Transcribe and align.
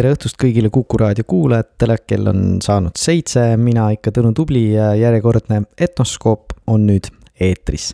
tere 0.00 0.14
õhtust 0.14 0.38
kõigile 0.40 0.70
Kuku 0.72 0.96
raadio 0.96 1.26
kuulajatele, 1.28 1.98
kell 2.08 2.28
on 2.30 2.44
saanud 2.64 2.96
seitse, 2.96 3.42
mina 3.60 3.90
ikka 3.92 4.14
Tõnu 4.16 4.30
Tubli 4.36 4.70
ja 4.72 4.94
järjekordne 4.96 5.58
Etnoskoop 5.76 6.54
on 6.72 6.86
nüüd 6.88 7.10
eetris. 7.40 7.90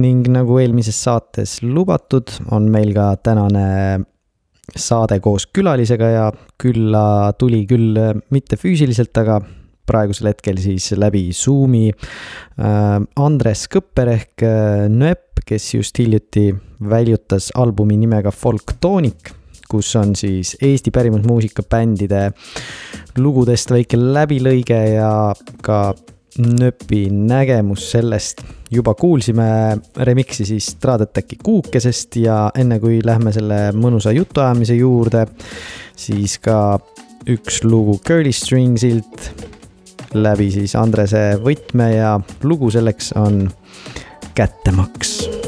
ning 0.00 0.28
nagu 0.32 0.56
eelmises 0.62 0.96
saates 1.04 1.58
lubatud, 1.62 2.32
on 2.48 2.70
meil 2.72 2.94
ka 2.96 3.10
tänane 3.20 3.66
saade 4.72 5.20
koos 5.20 5.44
külalisega 5.52 6.10
ja 6.14 6.24
külla 6.56 7.34
tuli 7.36 7.66
küll 7.68 8.00
mitte 8.32 8.56
füüsiliselt, 8.56 9.12
aga 9.20 9.42
praegusel 9.84 10.32
hetkel 10.32 10.56
siis 10.56 10.94
läbi 10.96 11.26
Zoomi 11.36 11.90
äh, 11.92 12.98
Andres 13.20 13.68
Kõpper 13.68 14.14
ehk 14.16 14.48
äh, 14.48 14.88
Nööp, 14.88 15.44
kes 15.44 15.74
just 15.74 16.00
hiljuti 16.00 16.54
väljutas 16.80 17.52
albumi 17.52 18.00
nimega 18.00 18.32
Folktoonik 18.32 19.34
kus 19.74 19.90
on 19.98 20.14
siis 20.18 20.54
Eesti 20.62 20.92
pärimusmuusikabändide 20.94 22.28
lugudest 23.18 23.72
väike 23.74 23.98
läbilõige 23.98 24.80
ja 24.94 25.12
ka 25.62 25.78
nööpi 26.38 27.06
nägemus 27.10 27.90
sellest. 27.92 28.42
juba 28.74 28.94
kuulsime 28.98 29.76
remix'i 30.02 30.44
siis 30.48 30.72
Traadetaki 30.82 31.36
kuukesest 31.42 32.16
ja 32.18 32.50
enne 32.58 32.80
kui 32.82 32.98
lähme 33.04 33.30
selle 33.32 33.70
mõnusa 33.70 34.10
jutuajamise 34.10 34.74
juurde, 34.74 35.26
siis 35.96 36.40
ka 36.42 36.80
üks 37.30 37.62
lugu 37.64 38.00
Curly 38.02 38.32
Stringsilt 38.34 39.30
läbi 40.14 40.50
siis 40.54 40.74
Andrese 40.78 41.36
võtme 41.42 41.90
ja 41.94 42.18
lugu 42.42 42.70
selleks 42.74 43.14
on 43.20 43.44
Kättemaks 44.34 45.43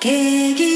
계기 0.00 0.67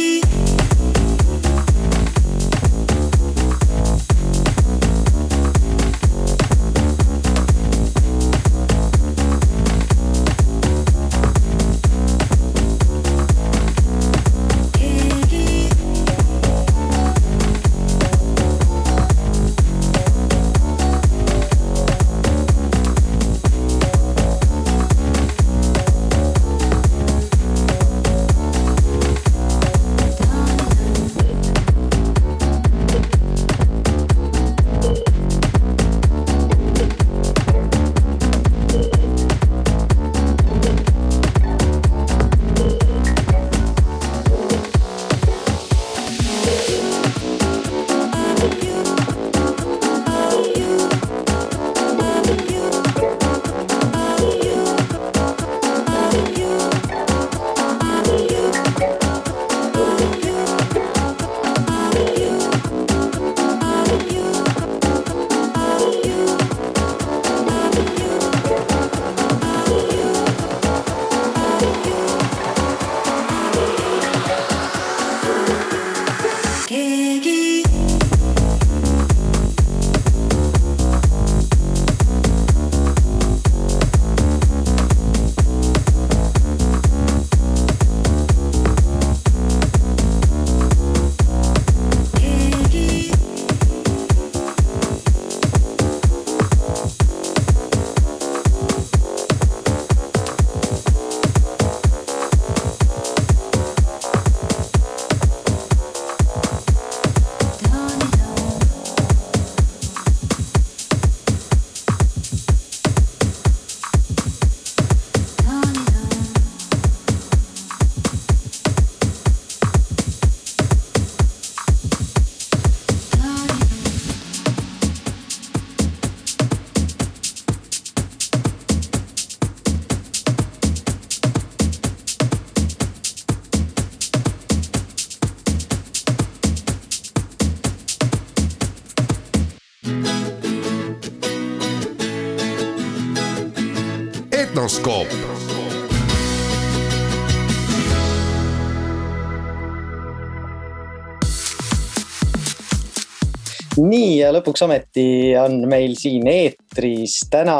nii 153.93 154.13
ja 154.21 154.31
lõpuks 154.33 154.65
ometi 154.65 155.07
on 155.39 155.63
meil 155.69 155.95
siin 155.99 156.27
eetris 156.31 157.19
täna 157.33 157.57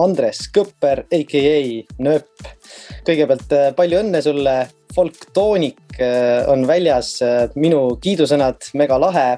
Andres 0.00 0.46
Kõpper, 0.54 1.04
AKA 1.12 1.60
Nööp. 2.04 2.46
kõigepealt 3.04 3.52
äh, 3.56 3.70
palju 3.76 4.00
õnne 4.00 4.22
sulle, 4.24 4.54
Folktoonik 4.94 6.00
äh, 6.00 6.48
on 6.50 6.64
väljas, 6.68 7.12
äh, 7.24 7.52
minu 7.60 7.82
kiidusõnad, 8.02 8.72
mega 8.80 8.98
lahe. 9.00 9.36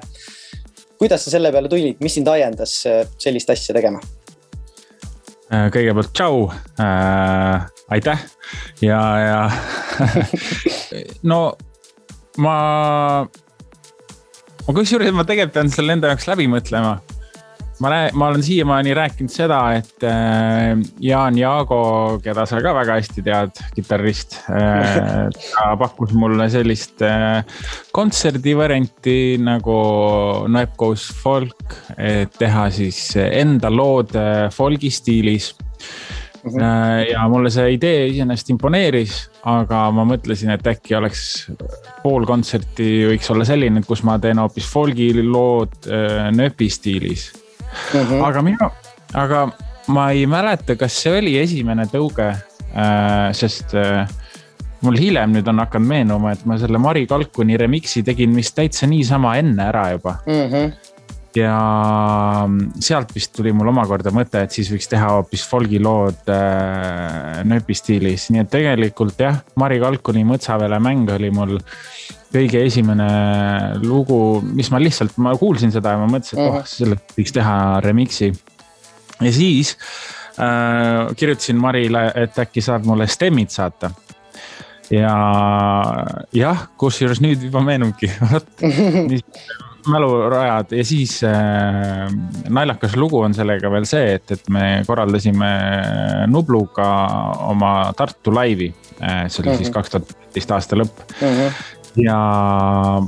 kuidas 0.97 1.25
sa 1.25 1.33
selle 1.33 1.51
peale 1.51 1.69
tulid, 1.69 1.99
mis 1.99 2.13
sind 2.15 2.29
ajendas 2.31 2.77
sellist 3.19 3.49
asja 3.49 3.75
tegema? 3.75 3.99
kõigepealt 5.53 6.09
tšau 6.15 6.47
äh,, 6.81 7.65
aitäh 7.93 8.21
ja, 8.81 9.01
ja 9.21 9.41
no 11.29 11.41
ma 12.41 12.55
ma 14.67 14.75
kusjuures 14.77 15.11
ma 15.15 15.25
tegelikult 15.27 15.57
pean 15.57 15.71
selle 15.71 15.97
enda 15.97 16.13
jaoks 16.13 16.29
läbi 16.29 16.47
mõtlema. 16.51 16.93
ma, 17.83 17.89
ma 18.15 18.27
olen 18.29 18.43
siiamaani 18.45 18.93
rääkinud 18.95 19.33
seda, 19.33 19.57
et 19.75 20.05
äh, 20.07 20.77
Jaan 21.03 21.37
Jaago, 21.37 21.79
keda 22.23 22.45
sa 22.47 22.61
ka 22.63 22.71
väga 22.77 22.95
hästi 22.99 23.23
tead, 23.25 23.59
kitarrist 23.75 24.37
äh,. 24.47 25.27
ta 25.55 25.73
pakkus 25.79 26.13
mulle 26.15 26.47
sellist 26.53 27.03
äh, 27.03 27.41
kontserdivarianti 27.91 29.37
nagu 29.43 29.77
Noep 30.47 30.77
Goes 30.79 31.09
Folk, 31.23 31.75
et 31.97 32.31
teha 32.39 32.69
siis 32.71 33.01
enda 33.19 33.73
lood 33.73 34.15
äh, 34.15 34.47
folgi 34.53 34.93
stiilis 34.93 35.51
Mm 36.43 36.51
-hmm. 36.51 37.11
ja 37.11 37.27
mulle 37.29 37.49
see 37.49 37.73
idee 37.73 38.07
iseenesest 38.07 38.49
imponeeris, 38.51 39.13
aga 39.47 39.85
ma 39.95 40.03
mõtlesin, 40.03 40.51
et 40.51 40.67
äkki 40.67 40.95
oleks 40.97 41.21
pool 42.03 42.25
kontserti 42.27 43.05
võiks 43.07 43.31
olla 43.31 43.45
selline, 43.47 43.83
kus 43.87 44.03
ma 44.03 44.17
teen 44.19 44.41
hoopis 44.43 44.67
folgi 44.67 45.13
lood 45.23 45.87
äh, 45.87 46.27
nööpi 46.35 46.69
stiilis 46.69 47.31
mm. 47.93 47.99
-hmm. 47.99 48.25
aga 48.27 48.41
minu, 48.41 48.69
aga 49.13 49.45
ma 49.87 50.09
ei 50.11 50.27
mäleta, 50.27 50.75
kas 50.75 51.01
see 51.03 51.15
oli 51.17 51.37
esimene 51.39 51.87
tõuge 51.87 52.27
äh,, 52.27 53.31
sest 53.31 53.75
mul 54.83 54.99
hiljem 54.99 55.31
nüüd 55.31 55.47
on 55.47 55.63
hakanud 55.63 55.87
meenuma, 55.87 56.33
et 56.35 56.45
ma 56.45 56.57
selle 56.59 56.77
Mari 56.77 57.07
Kalkuni 57.07 57.57
remix'i 57.57 58.03
tegin 58.03 58.35
vist 58.35 58.55
täitsa 58.55 58.87
niisama 58.87 59.37
enne 59.39 59.69
ära 59.71 59.91
juba 59.95 60.19
mm. 60.27 60.49
-hmm 60.49 60.92
ja 61.37 61.53
sealt 62.83 63.13
vist 63.15 63.33
tuli 63.35 63.53
mul 63.55 63.71
omakorda 63.71 64.11
mõte, 64.13 64.43
et 64.45 64.55
siis 64.55 64.69
võiks 64.71 64.89
teha 64.91 65.09
hoopis 65.15 65.45
folgi 65.49 65.79
lood 65.81 66.29
äh, 66.31 67.41
nööpi 67.47 67.75
stiilis, 67.77 68.29
nii 68.33 68.43
et 68.43 68.51
tegelikult 68.53 69.19
jah, 69.21 69.41
Mari 69.59 69.79
Kalkuni 69.83 70.25
Mõtsavele 70.27 70.79
mäng 70.83 71.09
oli 71.13 71.31
mul 71.33 71.57
kõige 72.33 72.63
esimene 72.65 73.07
lugu, 73.83 74.41
mis 74.45 74.71
ma 74.73 74.81
lihtsalt, 74.81 75.17
ma 75.21 75.35
kuulsin 75.37 75.73
seda 75.73 75.93
ja 75.93 76.01
ma 76.01 76.09
mõtlesin, 76.09 76.39
et 76.39 76.45
oh, 76.45 76.59
mhm. 76.59 76.69
sellest 76.69 77.17
võiks 77.17 77.35
teha 77.35 77.57
remix'i. 77.85 78.31
ja 79.21 79.33
siis 79.33 79.75
äh, 80.37 81.13
kirjutasin 81.17 81.61
Marile, 81.61 82.07
et 82.23 82.39
äkki 82.45 82.63
saad 82.65 82.85
mulle 82.89 83.07
stemmid 83.11 83.53
saata 83.53 83.93
ja 84.93 85.13
jah, 86.35 86.67
kusjuures 86.77 87.21
nüüd 87.23 87.47
juba 87.47 87.63
meenubki, 87.65 88.11
vot 88.33 88.63
mälurajad 89.87 90.71
ja 90.77 90.85
siis 90.85 91.17
äh, 91.27 92.07
naljakas 92.49 92.95
lugu 92.95 93.19
on 93.23 93.33
sellega 93.33 93.71
veel 93.71 93.85
see, 93.89 94.15
et, 94.17 94.31
et 94.31 94.49
me 94.53 94.65
korraldasime 94.87 95.51
Nubluga 96.27 96.89
oma 97.49 97.93
Tartu 97.97 98.33
laivi 98.35 98.73
äh,. 99.01 99.27
see 99.27 99.43
oli 99.43 99.49
mm 99.49 99.53
-hmm. 99.53 99.57
siis 99.57 99.69
mhm. 99.69 99.73
kaks 99.73 99.89
tuhat 99.89 100.17
viisteist 100.35 100.51
aasta 100.51 100.75
lõpp 100.75 101.07
mm. 101.21 101.39
-hmm 101.39 101.79
ja 101.97 102.17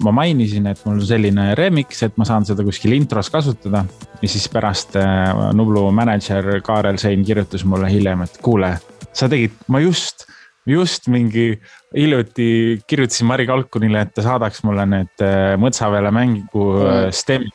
ma 0.03 0.11
mainisin, 0.11 0.67
et 0.67 0.81
mul 0.85 0.99
on 0.99 1.07
selline 1.07 1.55
remix, 1.57 2.03
et 2.05 2.17
ma 2.21 2.25
saan 2.25 2.45
seda 2.45 2.63
kuskil 2.63 2.93
intros 2.93 3.29
kasutada. 3.33 3.85
ja 4.21 4.29
siis 4.29 4.47
pärast 4.49 4.95
äh, 4.95 5.51
Nublu 5.53 5.91
mänedžer 5.91 6.61
Kaarel 6.61 6.97
Sein 6.97 7.25
kirjutas 7.25 7.65
mulle 7.65 7.89
hiljem, 7.91 8.21
et 8.21 8.37
kuule, 8.41 8.77
sa 9.13 9.29
tegid, 9.29 9.51
ma 9.67 9.79
just 9.79 10.27
just 10.65 11.07
mingi 11.11 11.53
hiljuti 11.95 12.47
kirjutasin 12.87 13.27
Mari 13.29 13.45
Kalkunile, 13.47 14.05
et 14.05 14.15
ta 14.15 14.25
saadaks 14.25 14.63
mulle 14.65 14.85
need 14.89 15.23
äh, 15.23 15.53
Mõtsaväele 15.61 16.11
mängu 16.15 16.71
mm. 16.79 17.13
stem'id. 17.15 17.53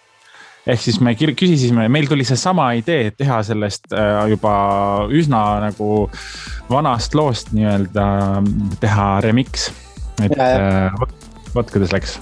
ehk 0.70 0.82
siis 0.84 1.00
me 1.02 1.14
küsisime, 1.16 1.88
meil 1.88 2.06
tuli 2.06 2.24
seesama 2.28 2.68
idee, 2.78 3.08
et 3.10 3.16
teha 3.18 3.40
sellest 3.46 3.90
äh, 3.96 4.22
juba 4.30 4.54
üsna 5.08 5.42
nagu 5.64 6.04
vanast 6.70 7.16
loost 7.18 7.54
nii-öelda 7.56 8.06
teha 8.80 9.06
remix. 9.24 9.70
et 10.20 10.36
vot, 11.00 11.14
vot 11.54 11.70
kuidas 11.72 11.94
läks 11.96 12.18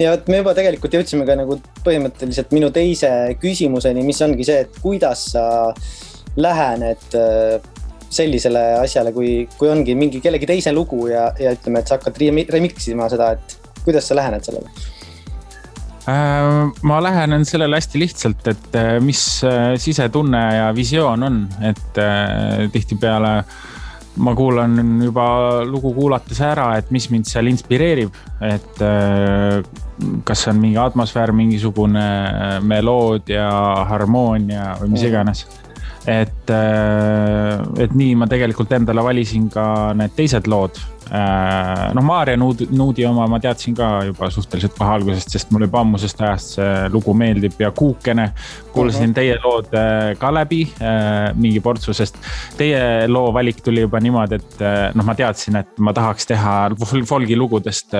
ja 0.00 0.14
vot 0.14 0.28
me 0.30 0.40
juba 0.40 0.54
tegelikult 0.56 0.94
jõudsime 0.94 1.26
ka 1.28 1.36
nagu 1.38 1.58
põhimõtteliselt 1.84 2.54
minu 2.54 2.70
teise 2.74 3.10
küsimuseni, 3.42 4.04
mis 4.06 4.20
ongi 4.24 4.46
see, 4.46 4.64
et 4.64 4.80
kuidas 4.82 5.26
sa 5.34 5.44
lähened 6.40 7.18
sellisele 8.10 8.62
asjale, 8.80 9.12
kui, 9.14 9.44
kui 9.58 9.70
ongi 9.70 9.94
mingi 9.94 10.20
kellegi 10.22 10.48
teise 10.50 10.74
lugu 10.74 11.06
ja, 11.12 11.28
ja 11.38 11.54
ütleme, 11.54 11.82
et 11.82 11.90
sa 11.90 11.98
hakkad 11.98 12.18
remix 12.50 12.88
ima 12.90 13.06
seda, 13.12 13.34
et 13.36 13.58
kuidas 13.84 14.10
sa 14.10 14.18
lähened 14.18 14.46
sellele? 14.46 14.72
Äh, 16.10 16.70
ma 16.82 17.02
lähenen 17.02 17.44
sellele 17.44 17.76
hästi 17.76 18.00
lihtsalt, 18.00 18.46
et 18.48 18.76
äh, 18.78 18.94
mis 19.04 19.44
äh, 19.44 19.74
sisetunne 19.78 20.40
ja 20.56 20.70
visioon 20.74 21.22
on, 21.22 21.42
et 21.62 22.00
tihtipeale 22.72 23.34
ma 24.20 24.32
kuulan 24.34 24.74
juba 25.04 25.24
lugu 25.64 25.92
kuulates 25.94 26.40
ära, 26.44 26.72
et 26.80 26.90
mis 26.90 27.06
mind 27.12 27.28
seal 27.30 27.46
inspireerib, 27.48 28.16
et 28.44 28.80
kas 30.26 30.42
on 30.50 30.58
mingi 30.60 30.80
atmosfäär, 30.82 31.30
mingisugune 31.36 32.02
meloodia, 32.66 33.46
harmoonia 33.88 34.74
või 34.80 34.96
mis 34.96 35.06
mm. 35.06 35.69
Et, 36.08 36.50
äh, 36.50 37.82
et 37.84 37.92
nii 37.96 38.14
ma 38.16 38.28
tegelikult 38.30 38.72
endale 38.72 39.04
valisin 39.04 39.48
ka 39.52 39.92
need 39.98 40.16
teised 40.16 40.48
lood 40.48 40.80
noh, 41.10 42.04
Maarja 42.04 42.36
Nuudi, 42.38 42.68
Nuudi 42.70 43.04
oma 43.06 43.26
ma 43.30 43.40
teadsin 43.42 43.74
ka 43.74 43.88
juba 44.06 44.30
suhteliselt 44.30 44.76
kohe 44.78 44.94
algusest, 44.98 45.32
sest 45.34 45.50
mulle 45.50 45.66
juba 45.66 45.82
ammusest 45.84 46.20
ajast 46.22 46.56
see 46.58 46.74
lugu 46.94 47.14
meeldib 47.14 47.58
ja 47.58 47.70
Kuukene. 47.74 48.30
kuulasin 48.72 49.02
uh 49.02 49.08
-huh. 49.08 49.14
teie 49.14 49.38
lood 49.44 49.74
äh, 49.74 50.18
ka 50.18 50.30
läbi 50.34 50.62
äh, 50.62 51.34
mingi 51.34 51.60
portsu, 51.60 51.92
sest 51.92 52.16
teie 52.56 53.08
loo 53.08 53.32
valik 53.34 53.62
tuli 53.62 53.80
juba 53.80 54.00
niimoodi, 54.00 54.34
et 54.34 54.94
noh, 54.94 55.04
ma 55.04 55.14
teadsin, 55.14 55.56
et 55.56 55.78
ma 55.78 55.92
tahaks 55.92 56.26
teha 56.26 56.70
folgi 57.06 57.36
lugudest 57.36 57.94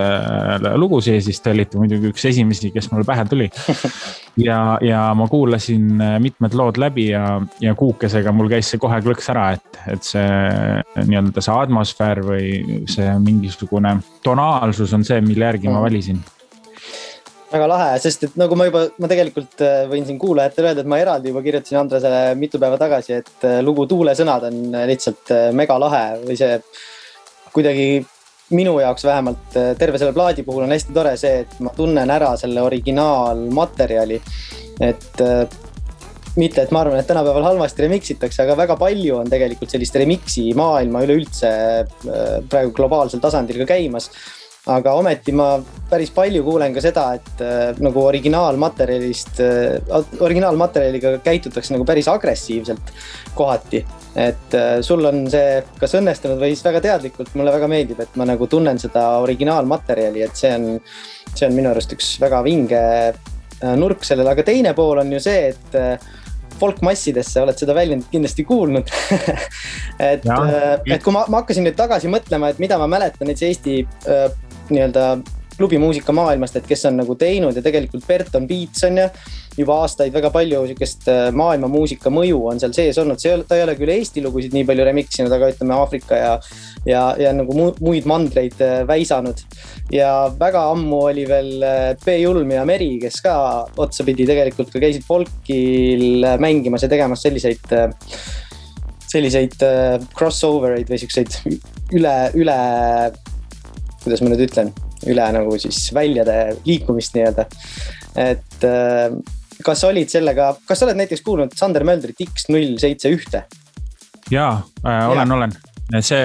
lugusid 0.77 1.15
ja 1.15 1.23
siis 1.23 1.41
te 1.41 1.51
olite 1.51 1.79
muidugi 1.79 2.11
üks 2.13 2.25
esimesi, 2.25 2.71
kes 2.71 2.91
mulle 2.93 3.05
pähe 3.05 3.25
tuli. 3.25 3.51
ja, 4.49 4.79
ja 4.81 5.15
ma 5.15 5.27
kuulasin 5.29 6.03
mitmed 6.19 6.55
lood 6.55 6.79
läbi 6.79 7.09
ja, 7.09 7.41
ja 7.61 7.75
Kuukesega 7.75 8.33
mul 8.33 8.49
käis 8.49 8.71
see 8.71 8.79
kohe 8.79 9.01
klõks 9.01 9.31
ära, 9.33 9.51
et, 9.57 9.81
et 9.95 10.07
see 10.07 10.27
nii-öelda 11.07 11.43
see 11.45 11.57
atmosfäär 11.57 12.23
või 12.27 12.85
see 12.91 13.00
see 13.01 13.17
mingisugune 13.25 13.97
tonaalsus 14.25 14.93
on 14.97 15.07
see, 15.07 15.21
mille 15.25 15.49
järgi 15.49 15.69
mm. 15.69 15.75
ma 15.77 15.89
valisin 15.89 16.21
väga 17.51 17.67
lahe, 17.67 17.89
sest 18.03 18.29
et 18.29 18.39
nagu 18.39 18.57
ma 18.59 18.69
juba, 18.69 18.85
ma 19.03 19.11
tegelikult 19.11 19.63
äh, 19.67 19.83
võin 19.91 20.07
siin 20.07 20.21
kuulajatele 20.23 20.71
öelda, 20.71 20.85
et 20.85 20.91
ma 20.91 21.01
eraldi 21.03 21.33
juba 21.33 21.43
kirjutasin 21.43 21.81
Andresele 21.81 22.23
mitu 22.39 22.61
päeva 22.63 22.79
tagasi, 22.79 23.19
et 23.19 23.47
äh, 23.49 23.59
lugu 23.67 23.89
Tuulesõnad 23.91 24.47
on 24.51 24.61
äh, 24.71 24.87
lihtsalt 24.93 25.35
mega 25.59 25.79
lahe 25.83 26.05
või 26.23 26.39
see 26.39 26.61
kuidagi 27.51 27.89
minu 28.55 28.77
jaoks 28.83 29.07
vähemalt 29.07 29.57
terve 29.79 29.99
selle 29.99 30.15
plaadi 30.15 30.43
puhul 30.47 30.65
on 30.67 30.75
hästi 30.75 30.95
tore 30.95 31.17
see, 31.19 31.43
et 31.45 31.59
ma 31.63 31.75
tunnen 31.75 32.11
ära 32.11 32.33
selle 32.39 32.63
originaalmaterjali. 32.67 34.21
et 34.81 35.21
mitte, 36.39 36.63
et 36.63 36.75
ma 36.75 36.85
arvan, 36.85 37.01
et 37.01 37.09
tänapäeval 37.09 37.49
halvasti 37.49 37.87
remix 37.87 38.13
itakse, 38.15 38.43
aga 38.45 38.57
väga 38.59 38.77
palju 38.81 39.17
on 39.19 39.31
tegelikult 39.31 39.73
sellist 39.73 39.97
remix'i 39.99 40.51
maailma 40.59 41.03
üleüldse 41.07 41.51
äh, 41.51 42.37
praegu 42.51 42.75
globaalsel 42.77 43.23
tasandil 43.23 43.63
ka 43.65 43.73
käimas 43.73 44.11
aga 44.69 44.93
ometi 44.99 45.33
ma 45.33 45.55
päris 45.89 46.11
palju 46.13 46.43
kuulen 46.45 46.75
ka 46.75 46.83
seda, 46.85 47.07
et 47.17 47.41
äh, 47.45 47.79
nagu 47.81 48.03
originaalmaterjalist 48.05 49.41
äh,, 49.41 50.03
originaalmaterjaliga 50.21 51.17
käitutakse 51.25 51.75
nagu 51.75 51.87
päris 51.89 52.09
agressiivselt 52.13 52.93
kohati. 53.35 53.85
et 54.15 54.55
äh, 54.55 54.81
sul 54.83 55.05
on 55.07 55.25
see 55.31 55.63
kas 55.81 55.95
õnnestunud 55.97 56.41
või 56.43 56.53
siis 56.53 56.65
väga 56.67 56.81
teadlikult, 56.85 57.33
mulle 57.39 57.55
väga 57.55 57.69
meeldib, 57.71 58.01
et 58.03 58.17
ma 58.21 58.27
nagu 58.29 58.47
tunnen 58.51 58.79
seda 58.79 59.07
originaalmaterjali, 59.25 60.25
et 60.27 60.37
see 60.37 60.51
on, 60.55 60.81
see 61.33 61.47
on 61.47 61.55
minu 61.57 61.71
arust 61.71 61.95
üks 61.97 62.17
väga 62.21 62.43
vinge 62.45 62.81
äh, 62.83 63.77
nurk 63.81 64.05
sellel, 64.05 64.29
aga 64.29 64.45
teine 64.45 64.75
pool 64.77 65.01
on 65.01 65.15
ju 65.15 65.23
see, 65.25 65.55
et 65.55 65.79
äh, 65.79 66.11
folkmassidesse, 66.61 67.43
oled 67.43 67.59
seda 67.61 67.75
väljendit 67.77 68.11
kindlasti 68.13 68.47
kuulnud. 68.49 68.91
Et, 70.01 70.25
äh, 70.25 70.79
et 70.89 71.03
kui 71.05 71.13
ma, 71.13 71.27
ma 71.29 71.43
hakkasin 71.43 71.67
nüüd 71.67 71.77
tagasi 71.77 72.09
mõtlema, 72.09 72.49
et 72.51 72.61
mida 72.63 72.79
ma 72.81 72.87
mäletan 72.89 73.29
näiteks 73.29 73.49
Eesti 73.51 73.75
äh, 74.09 74.31
nii-öelda 74.71 75.11
klubimuusika 75.61 76.15
maailmast, 76.17 76.57
et 76.57 76.67
kes 76.69 76.87
on 76.89 76.97
nagu 77.03 77.15
teinud 77.21 77.57
ja 77.57 77.63
tegelikult 77.65 78.07
Berton 78.09 78.47
Beats 78.49 78.87
on 78.89 78.99
ju. 79.03 79.07
juba 79.59 79.75
aastaid 79.83 80.15
väga 80.15 80.31
palju 80.33 80.61
sihukest 80.71 81.09
äh, 81.11 81.27
maailma 81.37 81.69
muusika 81.69 82.09
mõju 82.15 82.39
on 82.49 82.61
seal 82.63 82.73
sees 82.73 82.97
olnud, 83.03 83.21
see, 83.21 83.35
ta 83.45 83.59
ei 83.59 83.65
ole 83.67 83.75
küll 83.77 83.93
Eesti 83.93 84.23
lugusid 84.25 84.55
nii 84.57 84.65
palju 84.69 84.87
remix 84.87 85.19
inud, 85.21 85.35
aga 85.37 85.51
ütleme 85.53 85.75
Aafrika 85.77 86.17
ja. 86.17 86.31
ja, 86.89 87.03
ja 87.21 87.33
nagu 87.37 87.57
muid 87.83 88.09
mandreid 88.09 88.57
äh, 88.65 88.81
väisanud. 88.89 89.43
ja 89.93 90.13
väga 90.41 90.65
ammu 90.73 91.03
oli 91.11 91.27
veel 91.29 91.51
B 92.05 92.17
Julm 92.23 92.55
ja 92.55 92.65
Meri, 92.69 92.95
kes 93.03 93.21
ka 93.25 93.35
otsapidi 93.85 94.29
tegelikult 94.29 94.71
ka 94.73 94.81
käisid 94.81 95.05
folkil 95.05 96.25
mängimas 96.41 96.87
ja 96.87 96.93
tegemas 96.93 97.27
selliseid 97.27 97.75
selliseid 99.11 99.57
crossover 100.15 100.79
eid 100.79 100.89
või 100.89 101.01
siukseid 101.03 101.35
üle, 101.99 102.15
üle 102.39 102.61
kuidas 104.05 104.23
ma 104.23 104.31
nüüd 104.33 104.47
ütlen, 104.47 104.71
üle 105.09 105.27
nagu 105.33 105.57
siis 105.61 105.89
väljade 105.97 106.37
liikumist 106.67 107.17
nii-öelda. 107.17 107.47
et 108.21 108.69
äh, 108.69 109.17
kas 109.65 109.85
olid 109.89 110.13
sellega, 110.13 110.53
kas 110.69 110.81
sa 110.81 110.89
oled 110.89 111.01
näiteks 111.01 111.25
kuulnud 111.25 111.57
Sander 111.57 111.85
Möldrit 111.89 112.21
X 112.27 112.49
null 112.53 112.77
seitse 112.83 113.13
ühte? 113.13 113.45
jaa 114.31 114.55
äh,, 114.85 115.05
olen, 115.11 115.37
olen, 115.39 115.55
see 116.05 116.25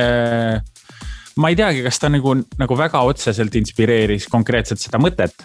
ma 1.42 1.52
ei 1.52 1.60
teagi, 1.60 1.84
kas 1.86 2.00
ta 2.00 2.12
nagu, 2.12 2.36
nagu 2.60 2.80
väga 2.80 3.04
otseselt 3.08 3.56
inspireeris 3.60 4.30
konkreetselt 4.32 4.84
seda 4.84 5.02
mõtet. 5.02 5.36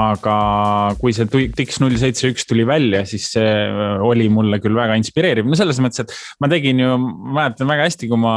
aga 0.00 0.34
kui 0.98 1.12
see 1.14 1.28
Dix 1.54 1.76
null 1.78 1.94
seitse 2.00 2.26
üks 2.32 2.48
tuli 2.50 2.64
välja, 2.66 3.04
siis 3.06 3.28
see 3.36 3.46
äh, 3.46 4.00
oli 4.02 4.26
mulle 4.32 4.58
küll 4.58 4.74
väga 4.74 4.96
inspireeriv, 4.98 5.46
no 5.46 5.54
selles 5.54 5.78
mõttes, 5.78 6.02
et 6.02 6.40
ma 6.42 6.48
tegin 6.50 6.80
ju, 6.82 6.96
mäletan 7.36 7.68
väga 7.70 7.86
hästi, 7.86 8.08
kui 8.10 8.18
ma 8.18 8.32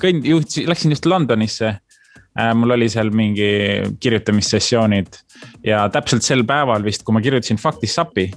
kõnd-, 0.00 0.24
juhtisin, 0.30 0.70
läksin 0.70 0.94
just 0.94 1.08
Londonisse 1.10 1.74
mul 2.54 2.74
oli 2.76 2.88
seal 2.92 3.10
mingi 3.14 3.48
kirjutamissessioonid 4.00 5.22
ja 5.64 5.86
täpselt 5.92 6.26
sel 6.26 6.44
päeval 6.48 6.84
vist, 6.84 7.04
kui 7.04 7.16
ma 7.16 7.22
kirjutasin 7.24 7.60
Faktis 7.60 7.96
Sapi. 7.96 8.30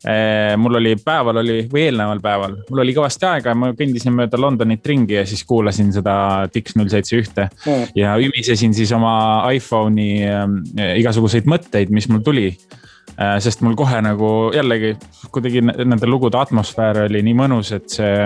Äh, 0.00 0.54
mul 0.56 0.78
oli 0.78 0.94
päeval 1.04 1.42
oli 1.42 1.66
või 1.68 1.82
eelneval 1.90 2.22
päeval, 2.24 2.54
mul 2.70 2.80
oli 2.86 2.94
kõvasti 2.96 3.26
aega 3.28 3.52
ja 3.52 3.58
ma 3.58 3.68
kõndisin 3.76 4.14
mööda 4.16 4.38
Londonit 4.40 4.86
ringi 4.88 5.18
ja 5.18 5.26
siis 5.28 5.42
kuulasin 5.44 5.90
seda 5.92 6.14
Dix 6.54 6.72
null 6.80 6.88
seitse 6.88 7.18
ühte. 7.18 7.50
ja 7.94 8.14
ümisesin 8.16 8.72
siis 8.72 8.94
oma 8.96 9.12
iPhone'i 9.52 10.22
äh, 10.24 10.94
igasuguseid 11.02 11.44
mõtteid, 11.44 11.92
mis 11.92 12.08
mul 12.08 12.24
tuli 12.24 12.46
äh, 12.48 13.36
sest 13.44 13.60
mul 13.60 13.76
kohe 13.76 14.00
nagu 14.00 14.30
jällegi 14.56 14.94
kuidagi 15.28 15.66
nende 15.68 16.08
lugude 16.08 16.40
atmosfäär 16.40 17.04
oli 17.04 17.20
nii 17.28 17.36
mõnus, 17.36 17.74
et 17.76 17.92
see 17.92 18.16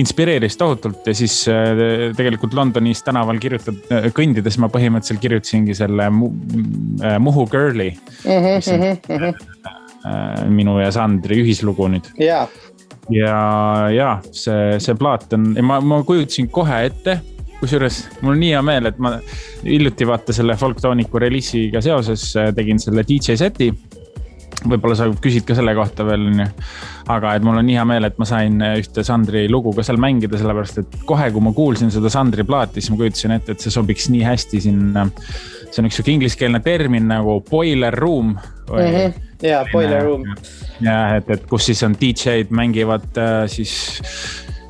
inspireeris 0.00 0.56
tohutult 0.58 1.06
ja 1.06 1.14
siis 1.14 1.36
äh, 1.48 2.12
tegelikult 2.16 2.54
Londonis 2.54 3.02
tänaval 3.06 3.38
kirjutad, 3.42 3.78
äh, 3.92 4.08
kõndides 4.14 4.58
ma 4.62 4.70
põhimõtteliselt 4.72 5.22
kirjutasingi 5.22 5.76
selle 5.78 6.08
äh, 6.10 7.18
Muhu 7.22 7.46
Girl'i 7.50 7.92
mm. 7.94 8.48
-hmm, 8.48 8.98
mm 9.08 9.52
minu 10.52 10.74
ja 10.76 10.90
Sandri 10.92 11.38
ühislugu 11.40 11.86
nüüd. 11.88 12.10
Yeah.. 12.20 12.50
ja, 13.08 13.36
ja 13.88 14.08
see, 14.36 14.74
see 14.76 14.92
plaat 15.00 15.32
on, 15.32 15.46
ma, 15.64 15.78
ma 15.80 16.02
kujutasin 16.04 16.50
kohe 16.52 16.82
ette 16.90 17.14
kusjuures 17.56 18.02
mul 18.20 18.34
on 18.34 18.42
nii 18.42 18.50
hea 18.52 18.60
meel, 18.68 18.90
et 18.90 18.98
ma 19.00 19.14
hiljuti 19.64 20.04
vaata 20.04 20.36
selle 20.36 20.58
Folktooniku 20.60 21.22
reliisiga 21.24 21.80
seoses 21.80 22.26
tegin 22.52 22.82
selle 22.82 23.06
DJ 23.08 23.38
seti 23.40 23.70
võib-olla 24.64 24.96
sa 24.98 25.08
küsid 25.22 25.46
ka 25.48 25.56
selle 25.56 25.74
kohta 25.76 26.06
veel, 26.06 26.28
onju. 26.30 26.46
aga 27.14 27.34
et 27.36 27.44
mul 27.44 27.60
on 27.60 27.66
nii 27.68 27.76
hea 27.78 27.84
meel, 27.88 28.08
et 28.08 28.20
ma 28.20 28.28
sain 28.28 28.60
ühte 28.70 29.04
Sandri 29.06 29.44
lugu 29.50 29.74
ka 29.76 29.84
seal 29.86 30.00
mängida, 30.00 30.38
sellepärast 30.40 30.80
et 30.82 30.96
kohe, 31.08 31.28
kui 31.34 31.44
ma 31.44 31.52
kuulsin 31.56 31.92
seda 31.94 32.12
Sandri 32.12 32.46
plaati, 32.48 32.80
siis 32.80 32.94
ma 32.94 33.00
kujutasin 33.02 33.36
ette, 33.36 33.56
et 33.56 33.64
see 33.64 33.74
sobiks 33.74 34.08
nii 34.12 34.24
hästi 34.24 34.62
sinna. 34.68 35.08
see 35.70 35.82
on 35.82 35.90
üks 35.90 35.98
sihuke 35.98 36.14
ingliskeelne 36.14 36.60
termin 36.62 37.08
nagu 37.10 37.40
boiler 37.50 37.94
room. 37.98 38.36
Mm 38.70 38.94
-hmm. 38.94 39.20
jaa, 39.42 39.64
boiler 39.72 40.04
room. 40.04 40.24
jah, 40.80 41.16
et, 41.16 41.30
et 41.30 41.46
kus 41.50 41.66
siis 41.66 41.82
on 41.82 41.96
DJ-d 42.00 42.50
mängivad 42.50 43.18
äh, 43.18 43.44
siis 43.46 43.74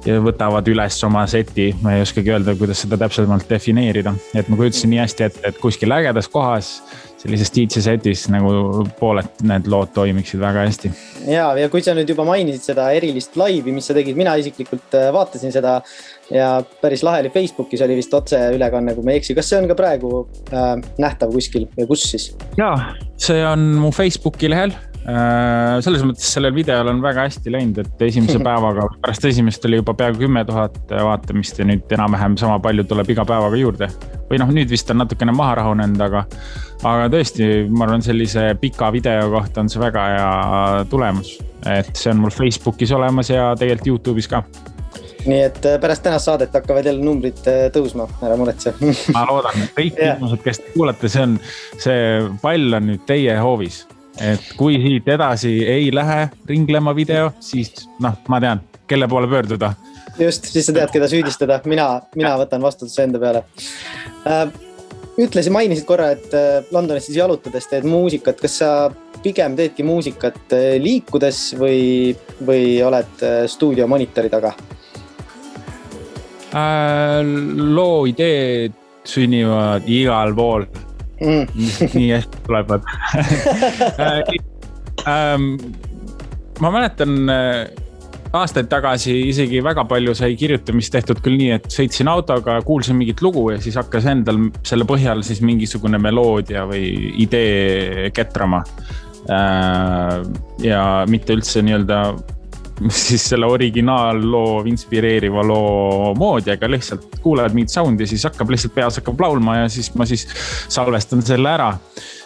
ja 0.04 0.20
võtavad 0.20 0.68
üles 0.68 0.98
oma 1.06 1.24
seti, 1.30 1.70
ma 1.82 1.94
ei 1.96 2.04
oskagi 2.04 2.32
öelda, 2.32 2.54
kuidas 2.58 2.82
seda 2.84 2.98
täpsemalt 3.00 3.48
defineerida, 3.50 4.14
et 4.36 4.48
ma 4.48 4.56
kujutasin 4.56 4.92
nii 4.92 5.00
hästi 5.00 5.26
ette, 5.28 5.48
et 5.48 5.60
kuskil 5.60 5.92
ägedas 5.96 6.28
kohas 6.28 6.82
sellises 7.24 7.52
DJ 7.54 7.80
setis 7.84 8.26
nagu 8.32 8.84
pooled 8.98 9.42
need 9.48 9.68
lood 9.72 9.94
toimiksid 9.96 10.42
väga 10.42 10.66
hästi. 10.66 10.92
ja, 11.32 11.48
ja 11.56 11.70
kui 11.72 11.82
sa 11.84 11.94
nüüd 11.96 12.10
juba 12.12 12.26
mainisid 12.28 12.66
seda 12.66 12.90
erilist 12.96 13.38
laivi, 13.40 13.72
mis 13.72 13.88
sa 13.88 13.96
tegid, 13.96 14.18
mina 14.18 14.36
isiklikult 14.40 14.96
äh, 14.98 15.08
vaatasin 15.14 15.54
seda 15.54 15.78
ja 16.32 16.48
päris 16.82 17.04
lahe 17.06 17.24
oli 17.24 17.32
Facebookis 17.32 17.84
oli 17.84 17.96
vist 17.98 18.14
otseülekanne, 18.14 18.96
kui 18.96 19.06
ma 19.06 19.14
ei 19.14 19.22
eksi, 19.22 19.36
kas 19.36 19.48
see 19.50 19.60
on 19.62 19.70
ka 19.70 19.76
praegu 19.78 20.24
äh, 20.52 20.74
nähtav 21.00 21.32
kuskil 21.32 21.68
või 21.78 21.88
kus 21.94 22.04
siis? 22.12 22.32
ja, 22.60 22.74
see 23.16 23.40
on 23.48 23.70
mu 23.80 23.92
Facebooki 23.96 24.50
lehel 24.52 24.74
äh, 25.08 25.80
selles 25.86 26.04
mõttes 26.04 26.28
sellel 26.36 26.52
videol 26.56 26.92
on 26.92 27.00
väga 27.04 27.24
hästi 27.30 27.54
läinud, 27.56 27.80
et 27.80 28.04
esimese 28.10 28.36
päevaga, 28.50 28.90
pärast 29.00 29.24
esimest 29.30 29.64
oli 29.64 29.80
juba 29.80 29.96
peaaegu 29.96 30.26
kümme 30.26 30.44
tuhat 30.48 30.76
vaatamist 30.92 31.62
ja 31.62 31.68
nüüd 31.72 31.96
enam-vähem 31.96 32.36
sama 32.40 32.60
palju 32.68 32.84
tuleb 32.90 33.16
iga 33.16 33.24
päevaga 33.32 33.64
juurde. 33.64 33.88
Või 34.30 34.40
noh, 34.40 34.52
nüüd 34.54 34.70
vist 34.70 34.90
on 34.92 35.02
natukene 35.02 35.34
maha 35.36 35.60
rahunenud, 35.60 36.00
aga 36.04 36.24
aga 36.84 37.08
tõesti, 37.12 37.48
ma 37.70 37.86
arvan, 37.86 38.04
sellise 38.04 38.50
pika 38.60 38.90
video 38.92 39.30
kohta 39.32 39.62
on 39.62 39.70
see 39.72 39.82
väga 39.82 40.04
hea 40.12 40.84
tulemus. 40.90 41.38
et 41.64 41.96
see 41.96 42.10
on 42.12 42.20
mul 42.20 42.32
Facebookis 42.34 42.92
olemas 42.92 43.30
ja 43.30 43.54
tegelikult 43.56 43.86
Youtube'is 43.88 44.28
ka. 44.28 44.42
nii 45.24 45.40
et 45.46 45.64
äh, 45.64 45.78
pärast 45.80 46.02
tänast 46.04 46.28
saadet 46.28 46.52
hakkavad 46.52 46.84
jälle 46.84 47.04
numbrid 47.04 47.40
äh, 47.48 47.66
tõusma, 47.72 48.08
ära 48.22 48.36
muretse 48.36 48.74
ma 49.14 49.24
loodan, 49.30 49.64
et 49.64 49.72
kõik 49.78 50.00
inimesed, 50.04 50.44
kes 50.44 50.60
te 50.60 50.74
kuulate, 50.76 51.08
see 51.08 51.24
on, 51.24 51.38
see 51.80 51.98
pall 52.42 52.80
on 52.80 52.90
nüüd 52.90 53.06
teie 53.08 53.38
hoovis. 53.40 53.84
et 54.20 54.52
kui 54.58 54.76
siit 54.82 55.08
edasi 55.08 55.56
ei 55.66 55.88
lähe 55.94 56.28
ringlema 56.48 56.94
video, 56.96 57.32
siis 57.40 57.88
noh, 58.00 58.20
ma 58.28 58.40
tean, 58.44 58.60
kelle 58.86 59.08
poole 59.08 59.30
pöörduda 59.30 59.72
just, 60.18 60.46
siis 60.50 60.68
sa 60.68 60.74
tead, 60.76 60.92
keda 60.94 61.08
süüdistada, 61.10 61.60
mina, 61.70 61.88
mina 62.16 62.34
võtan 62.40 62.62
vastutuse 62.64 63.06
enda 63.06 63.20
peale. 63.22 63.44
Äh, 64.28 64.46
ütlesid, 65.20 65.52
mainisid 65.54 65.86
korra, 65.88 66.10
et 66.16 66.34
äh, 66.34 66.62
Londonis 66.74 67.08
siis 67.08 67.18
jalutades 67.18 67.68
teed 67.70 67.86
muusikat, 67.88 68.40
kas 68.42 68.58
sa 68.62 68.70
pigem 69.24 69.56
teedki 69.58 69.86
muusikat 69.86 70.54
äh, 70.56 70.74
liikudes 70.82 71.54
või, 71.58 72.14
või 72.44 72.78
oled 72.84 73.24
äh, 73.24 73.44
stuudio 73.50 73.88
monitori 73.90 74.32
taga? 74.32 74.54
Äh,? 76.54 77.20
loo 77.74 78.04
ideed 78.06 78.74
sünnivad 79.04 79.86
igal 79.90 80.34
pool. 80.36 80.66
Mm. 81.24 81.46
nii 81.94 82.08
hästi 82.10 82.40
tulevad 82.42 82.82
ähm, 85.14 85.44
ma 86.58 86.72
mäletan 86.74 87.14
aastaid 88.34 88.68
tagasi 88.70 89.14
isegi 89.30 89.60
väga 89.64 89.84
palju 89.88 90.14
sai 90.18 90.34
kirjutamist 90.38 90.92
tehtud 90.94 91.20
küll 91.24 91.38
nii, 91.38 91.50
et 91.58 91.68
sõitsin 91.72 92.10
autoga, 92.10 92.58
kuulsin 92.66 92.98
mingit 92.98 93.22
lugu 93.24 93.46
ja 93.54 93.60
siis 93.62 93.78
hakkas 93.78 94.08
endal 94.10 94.48
selle 94.66 94.86
põhjal 94.88 95.22
siis 95.26 95.42
mingisugune 95.44 96.00
meloodia 96.02 96.66
või 96.70 97.14
idee 97.24 98.10
ketrama. 98.14 98.64
Äh, 99.24 100.18
ja 100.60 100.80
mitte 101.08 101.36
üldse 101.36 101.62
nii-öelda 101.64 102.00
siis 102.88 103.28
selle 103.28 103.46
originaalloo 103.46 104.64
inspireeriva 104.70 105.44
loo 105.46 106.14
moodi, 106.18 106.54
aga 106.54 106.70
lihtsalt 106.70 107.20
kuuled 107.22 107.54
mingit 107.54 107.74
sound'i, 107.74 108.08
siis 108.10 108.26
hakkab 108.28 108.50
lihtsalt 108.54 108.74
peas 108.74 108.98
hakkab 109.00 109.22
laulma 109.24 109.62
ja 109.62 109.70
siis 109.72 109.92
ma 109.98 110.06
siis 110.08 110.26
salvestan 110.72 111.22
selle 111.24 111.54
ära. 111.54 111.72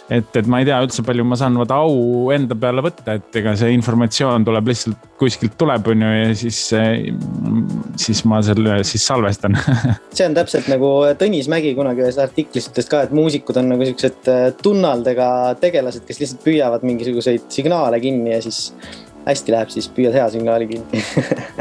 et, 0.09 0.29
et 0.39 0.47
ma 0.49 0.57
ei 0.57 0.65
tea 0.65 0.79
üldse 0.81 1.03
palju 1.05 1.21
ma 1.21 1.37
saan 1.37 1.57
vaata 1.59 1.75
au 1.85 2.31
enda 2.33 2.55
peale 2.57 2.81
võtta, 2.81 3.13
et 3.19 3.35
ega 3.37 3.51
see 3.59 3.75
informatsioon 3.75 4.47
tuleb 4.47 4.71
lihtsalt 4.71 5.03
kuskilt 5.21 5.53
tuleb, 5.59 5.85
on 5.91 6.01
ju, 6.01 6.09
ja 6.15 6.31
siis, 6.39 6.61
siis 8.05 8.23
ma 8.25 8.39
selle 8.45 8.79
siis 8.89 9.05
salvestan 9.05 9.57
see 10.17 10.25
on 10.25 10.37
täpselt 10.37 10.71
nagu 10.71 10.89
Tõnis 11.19 11.49
Mägi 11.51 11.75
kunagi 11.77 12.01
ühes 12.07 12.17
artiklis 12.21 12.71
ütles 12.71 12.89
ka, 12.89 13.03
et 13.05 13.13
muusikud 13.13 13.61
on 13.61 13.69
nagu 13.75 13.85
siuksed 13.85 14.31
äh, 14.33 14.47
tunnaldega 14.63 15.29
tegelased, 15.61 16.07
kes 16.09 16.23
lihtsalt 16.23 16.41
püüavad 16.47 16.87
mingisuguseid 16.89 17.45
signaale 17.53 18.01
kinni 18.01 18.33
ja 18.33 18.41
siis 18.41 18.71
hästi 19.29 19.53
läheb, 19.53 19.69
siis 19.73 19.89
püüad 19.93 20.15
hea 20.15 20.25
signaali 20.33 20.67
kinni. 20.69 21.03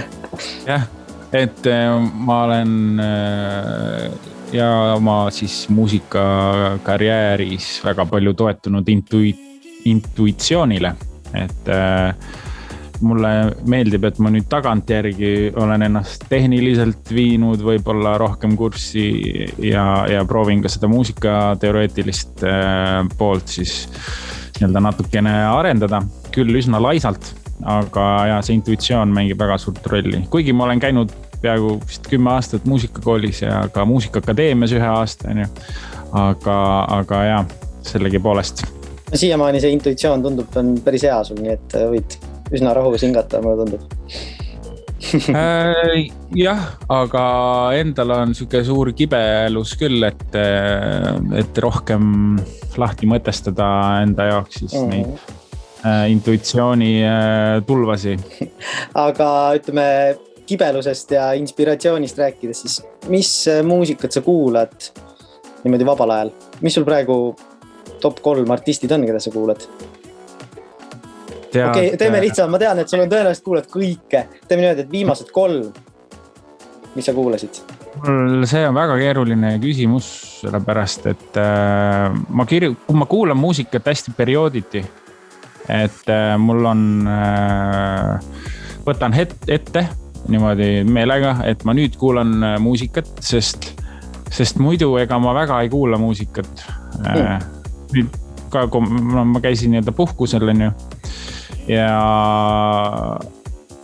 Jah, 0.69 0.87
et 1.33 1.67
äh, 1.69 1.95
ma 1.99 2.43
olen 2.47 3.01
äh, 3.03 4.11
ja 4.55 4.69
oma 4.97 5.29
siis 5.35 5.67
muusikakarjääris 5.73 7.79
väga 7.85 8.07
palju 8.09 8.35
toetunud 8.39 8.89
intui-, 8.89 9.37
intuitsioonile, 9.89 10.95
et 11.37 11.73
äh, 11.73 12.15
mulle 13.05 13.33
meeldib, 13.71 14.09
et 14.09 14.17
ma 14.19 14.33
nüüd 14.35 14.49
tagantjärgi 14.51 15.53
olen 15.55 15.85
ennast 15.87 16.25
tehniliselt 16.31 17.13
viinud 17.15 17.61
võib-olla 17.63 18.17
rohkem 18.19 18.57
kurssi 18.59 19.05
ja, 19.63 19.85
ja 20.11 20.25
proovin 20.27 20.65
ka 20.65 20.73
seda 20.73 20.91
muusikateoreetilist 20.91 22.43
poolt 23.21 23.55
siis 23.55 23.85
nii-öelda 24.59 24.83
natukene 24.83 25.37
arendada, 25.47 26.03
küll 26.35 26.59
üsna 26.59 26.83
laisalt, 26.83 27.31
aga 27.65 28.05
ja 28.33 28.39
see 28.45 28.59
intuitsioon 28.59 29.13
mängib 29.15 29.39
väga 29.41 29.59
suurt 29.59 29.87
rolli, 29.87 30.23
kuigi 30.31 30.53
ma 30.53 30.69
olen 30.69 30.81
käinud 30.83 31.15
peaaegu 31.43 31.77
vist 31.87 32.09
kümme 32.11 32.33
aastat 32.35 32.65
muusikakoolis 32.67 33.43
ja 33.43 33.61
ka 33.73 33.85
Muusikaakadeemias 33.87 34.75
ühe 34.75 34.89
aasta, 34.91 35.31
on 35.31 35.45
ju. 35.45 35.53
aga, 36.19 36.59
aga 36.99 37.23
jaa, 37.25 37.45
sellegipoolest. 37.87 38.65
siiamaani 39.15 39.61
see 39.61 39.71
intuitsioon 39.77 40.23
tundub, 40.23 40.57
on 40.57 40.75
päris 40.85 41.07
hea 41.07 41.21
sul, 41.25 41.39
nii 41.43 41.55
et 41.55 41.79
võid 41.93 42.19
üsna 42.59 42.75
rahus 42.77 43.07
hingata, 43.07 43.43
mulle 43.45 43.65
tundub 43.65 43.87
Äh, 45.29 46.09
jah, 46.35 46.65
aga 46.91 47.25
endal 47.79 48.13
on 48.17 48.35
sihuke 48.37 48.65
suur 48.67 48.91
kibelus 48.99 49.77
küll, 49.79 50.03
et, 50.09 50.39
et 51.39 51.61
rohkem 51.63 52.37
lahti 52.79 53.09
mõtestada 53.11 53.69
enda 54.03 54.29
jaoks 54.33 54.61
siis 54.63 54.75
mm. 54.75 54.91
neid 54.91 55.13
äh, 55.15 55.38
intuitsiooni 56.11 56.93
äh, 57.07 57.59
tulvasi. 57.67 58.17
aga 59.07 59.29
ütleme 59.59 59.87
kibelusest 60.49 61.13
ja 61.13 61.33
inspiratsioonist 61.39 62.19
rääkides, 62.19 62.65
siis 62.65 62.81
mis 63.13 63.33
muusikat 63.67 64.17
sa 64.17 64.25
kuulad 64.25 64.91
niimoodi 65.65 65.87
vabal 65.87 66.15
ajal, 66.15 66.33
mis 66.65 66.75
sul 66.75 66.87
praegu 66.89 67.19
top 68.03 68.23
kolm 68.25 68.51
artistid 68.55 68.93
on, 68.95 69.07
keda 69.07 69.21
sa 69.21 69.33
kuulad? 69.35 69.65
okei 71.49 71.65
okay,, 71.65 71.97
teeme 72.01 72.21
lihtsalt, 72.23 72.51
ma 72.53 72.61
tean, 72.61 72.81
et 72.83 72.91
sul 72.91 73.03
on 73.03 73.11
tõenäoliselt 73.11 73.45
kuulad 73.45 73.69
kõike, 73.73 74.25
teeme 74.49 74.65
niimoodi, 74.65 74.87
et 74.87 74.93
viimased 74.93 75.33
kolm, 75.35 75.69
mis 76.95 77.09
sa 77.09 77.15
kuulasid? 77.17 77.61
mul 78.05 78.47
see 78.49 78.63
on 78.69 78.77
väga 78.77 78.97
keeruline 79.01 79.55
küsimus, 79.63 80.09
sellepärast 80.43 81.09
et 81.11 81.39
äh, 81.41 82.15
ma 82.29 82.47
kirju-, 82.49 82.77
ma 82.95 83.09
kuulan 83.11 83.39
muusikat 83.39 83.89
hästi 83.91 84.15
periooditi. 84.17 84.85
Et 85.69 86.13
äh, 86.13 86.35
mul 86.41 86.67
on 86.69 86.85
äh,, 87.09 88.19
võtan 88.87 89.17
het-, 89.17 89.37
ette 89.49 89.87
niimoodi 90.29 90.85
meelega, 90.89 91.39
et 91.49 91.65
ma 91.69 91.75
nüüd 91.77 91.97
kuulan 92.01 92.35
äh, 92.43 92.57
muusikat, 92.63 93.11
sest, 93.25 93.73
sest 94.33 94.61
muidu 94.63 94.95
ega 95.01 95.19
ma 95.23 95.35
väga 95.37 95.63
ei 95.65 95.73
kuula 95.73 96.01
muusikat 96.01 96.65
äh,. 97.07 97.39
nüüd 97.95 98.17
ka, 98.53 98.67
kui 98.73 98.85
ma, 98.85 99.25
ma 99.29 99.43
käisin 99.45 99.75
nii-öelda 99.75 99.95
puhkusel, 99.97 100.49
on 100.49 100.69
ju 100.69 100.73
ja, 101.69 101.89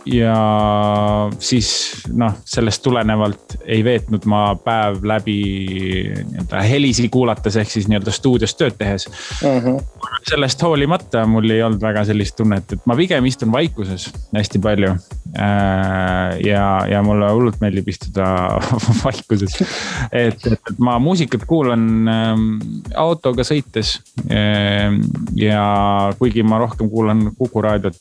ja 0.05 1.29
siis 1.39 1.69
noh, 2.13 2.33
sellest 2.45 2.83
tulenevalt 2.85 3.57
ei 3.65 3.83
veetnud 3.83 4.25
ma 4.29 4.41
päev 4.61 5.01
läbi 5.07 5.37
nii-öelda 6.19 6.61
helisi 6.67 7.07
kuulates 7.09 7.57
ehk 7.57 7.71
siis 7.71 7.89
nii-öelda 7.89 8.13
stuudios 8.13 8.55
tööd 8.55 8.77
tehes. 8.77 9.07
Mhm. 9.41 9.67
-huh. 9.67 10.19
sellest 10.29 10.61
hoolimata 10.61 11.25
mul 11.25 11.49
ei 11.49 11.63
olnud 11.63 11.81
väga 11.81 12.05
sellist 12.05 12.35
tunnet, 12.37 12.73
et 12.73 12.85
ma 12.85 12.95
pigem 12.95 13.25
istun 13.25 13.51
vaikuses 13.51 14.09
hästi 14.35 14.59
palju. 14.59 14.95
Äh, 15.35 16.39
ja, 16.45 16.85
ja 16.89 17.01
mulle 17.03 17.31
hullult 17.31 17.59
meeldib 17.61 17.87
istuda 17.89 18.25
vaikuses. 19.03 19.57
et, 20.11 20.45
et, 20.51 20.73
ma 20.77 20.99
muusikat 20.99 21.45
kuulan 21.49 22.07
ähm, 22.07 22.45
autoga 22.95 23.43
sõites. 23.43 23.99
Ähm, 24.29 25.01
ja 25.35 26.13
kuigi 26.19 26.43
ma 26.43 26.61
rohkem 26.61 26.89
kuulan 26.89 27.31
Kuku 27.37 27.61
raadiot. 27.61 27.99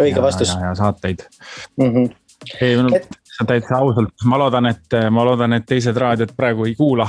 Õige 0.00 0.22
vastus. 0.22 0.54
ja 0.60 0.74
saateid 0.74 1.26
mm. 1.76 1.90
-hmm. 1.90 2.14
ei, 2.60 2.74
et 2.94 3.08
täitsa 3.46 3.78
ausalt, 3.82 4.14
ma 4.24 4.38
loodan, 4.38 4.66
et 4.70 4.96
ma 5.10 5.24
loodan, 5.26 5.56
et 5.56 5.66
teised 5.66 5.96
raadiod 5.98 6.34
praegu 6.36 6.66
ei 6.68 6.74
kuula 6.78 7.06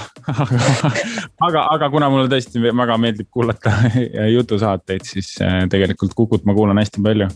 aga, 1.47 1.67
aga 1.75 1.89
kuna 1.93 2.09
mulle 2.09 2.29
tõesti 2.31 2.61
väga 2.65 2.97
meeldib 3.01 3.29
kuulata 3.31 3.73
jutusaateid, 4.35 5.05
siis 5.05 5.35
äh, 5.41 5.63
tegelikult 5.69 6.13
Kukut 6.17 6.45
ma 6.45 6.53
kuulan 6.57 6.81
hästi 6.81 7.03
palju 7.03 7.29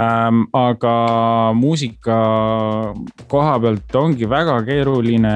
ähm,. 0.00 0.44
aga 0.52 0.94
muusika 1.54 2.18
koha 3.28 3.58
pealt 3.60 3.96
ongi 4.00 4.30
väga 4.30 4.60
keeruline 4.68 5.34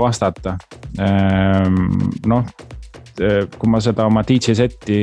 vastata 0.00 0.58
ähm,. 0.98 1.84
noh 2.26 2.44
kui 3.16 3.70
ma 3.70 3.80
seda 3.82 4.06
oma 4.06 4.22
DJ 4.26 4.54
seti 4.56 4.98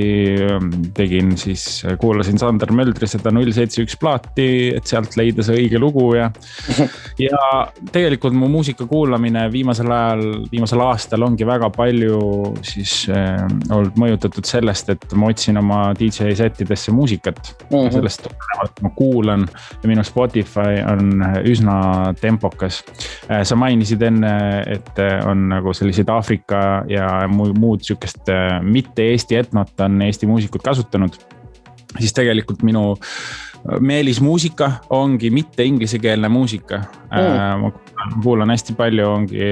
ehm, 0.46 0.70
tegin, 0.96 1.34
siis 1.40 1.84
eh, 1.88 1.96
kuulasin 2.00 2.38
Sander 2.40 2.72
Möldri 2.76 3.08
seda 3.10 3.32
null 3.34 3.52
seitse 3.56 3.82
üks 3.84 3.98
plaati, 4.00 4.48
et 4.78 4.90
sealt 4.90 5.18
leida 5.20 5.46
see 5.46 5.64
õige 5.64 5.82
lugu 5.82 6.12
ja. 6.18 6.30
ja 7.26 7.40
tegelikult 7.94 8.36
mu 8.38 8.50
muusika 8.52 8.86
kuulamine 8.90 9.48
viimasel 9.54 9.92
ajal, 9.94 10.24
viimasel 10.52 10.84
aastal 10.86 11.26
ongi 11.26 11.48
väga 11.48 11.72
palju 11.74 12.20
siis 12.66 12.96
äh, 13.14 13.42
olnud 13.74 13.98
mõjutatud 14.00 14.48
sellest, 14.48 14.94
et 14.94 15.18
ma 15.18 15.32
otsin 15.34 15.58
oma 15.62 15.82
DJ 15.98 16.36
setidesse 16.38 16.94
muusikat 16.94 17.42
mm. 17.42 17.76
-hmm. 17.76 17.92
sellest 17.98 18.28
tulenevalt 18.28 18.84
ma 18.86 18.94
kuulan 18.98 19.48
ja 19.82 19.90
minu 19.90 20.06
Spotify 20.06 20.84
on 20.86 21.24
üsna 21.50 22.14
tempokas. 22.22 22.84
sa 23.44 23.56
mainisid 23.56 24.02
enne, 24.02 24.34
et 24.68 25.00
on 25.26 25.48
nagu 25.50 25.74
selliseid 25.74 26.10
Aafrika 26.10 26.84
ja 26.88 27.08
muud 27.30 27.82
siukest 27.82 28.03
sihukest 28.04 28.30
äh, 28.30 28.62
mitte 28.62 29.12
Eesti 29.12 29.36
etnot 29.36 29.80
on 29.80 30.02
Eesti 30.02 30.28
muusikud 30.28 30.62
kasutanud. 30.62 31.14
siis 32.00 32.14
tegelikult 32.14 32.64
minu 32.64 32.98
meelismuusika 33.80 34.72
ongi 34.90 35.30
mitte 35.30 35.64
inglisekeelne 35.64 36.30
muusika 36.30 36.82
mm.. 37.12 37.62
ma 37.62 37.72
kuulan 38.24 38.50
hästi 38.50 38.74
palju, 38.76 39.06
ongi 39.08 39.46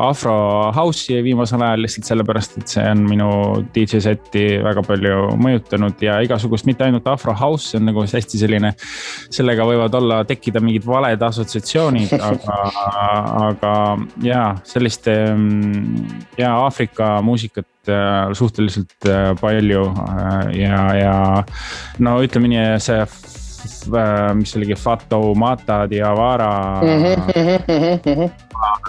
afro 0.00 0.34
house'i 0.72 1.22
viimasel 1.24 1.62
ajal 1.62 1.82
lihtsalt 1.84 2.08
sellepärast, 2.08 2.56
et 2.58 2.72
see 2.72 2.84
on 2.88 3.02
minu 3.08 3.28
DJ 3.74 4.00
seti 4.00 4.44
väga 4.64 4.82
palju 4.86 5.18
mõjutanud 5.42 6.00
ja 6.04 6.16
igasugust, 6.24 6.64
mitte 6.68 6.86
ainult 6.86 7.08
afro 7.10 7.34
house, 7.36 7.72
see 7.72 7.80
on 7.80 7.90
nagu 7.90 8.04
hästi 8.06 8.40
selline. 8.40 8.72
sellega 9.34 9.66
võivad 9.68 9.94
olla, 10.00 10.22
tekkida 10.28 10.62
mingid 10.64 10.86
valed 10.88 11.22
assotsiatsioonid, 11.28 12.14
aga, 12.30 12.58
aga 13.50 13.74
ja 14.24 14.44
sellist 14.64 15.10
mm, 15.10 16.22
ja 16.40 16.54
Aafrika 16.64 17.18
muusikat 17.22 17.66
äh, 17.66 17.77
suhteliselt 18.38 19.08
äh, 19.08 19.32
palju 19.40 19.84
ja, 20.56 20.82
ja 20.96 21.16
no 21.98 22.18
ütleme 22.24 22.52
nii, 22.52 22.68
see 22.82 23.02
Äh, 23.88 24.34
mis 24.34 24.56
oligi 24.56 24.74
Fato 24.74 25.34
Mata 25.34 25.86
Diawara 25.90 26.80
mm. 26.82 26.88
-hmm, 26.88 27.16
mm 28.06 28.14
-hmm. 28.14 28.30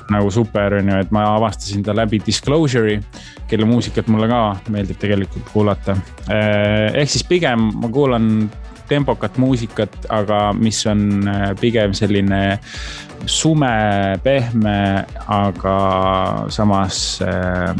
nagu 0.09 0.31
super 0.31 0.73
on 0.73 0.89
ju, 0.89 0.99
et 0.99 1.11
ma 1.11 1.35
avastasin 1.35 1.83
ta 1.83 1.95
läbi 1.95 2.21
Disclosure'i, 2.25 2.99
kelle 3.47 3.65
muusikat 3.65 4.07
mulle 4.07 4.27
ka 4.27 4.55
meeldib 4.69 4.97
tegelikult 4.99 5.49
kuulata. 5.53 5.91
Äh, 6.29 6.95
ehk 6.95 7.09
siis 7.09 7.23
pigem 7.23 7.59
ma 7.59 7.89
kuulan 7.89 8.49
tempokat 8.89 9.37
muusikat, 9.41 9.95
aga 10.09 10.49
mis 10.57 10.81
on 10.89 11.27
äh, 11.27 11.53
pigem 11.59 11.93
selline 11.97 12.59
sume, 13.29 14.19
pehme, 14.23 15.05
aga 15.27 15.75
samas 16.49 17.21
äh, 17.21 17.73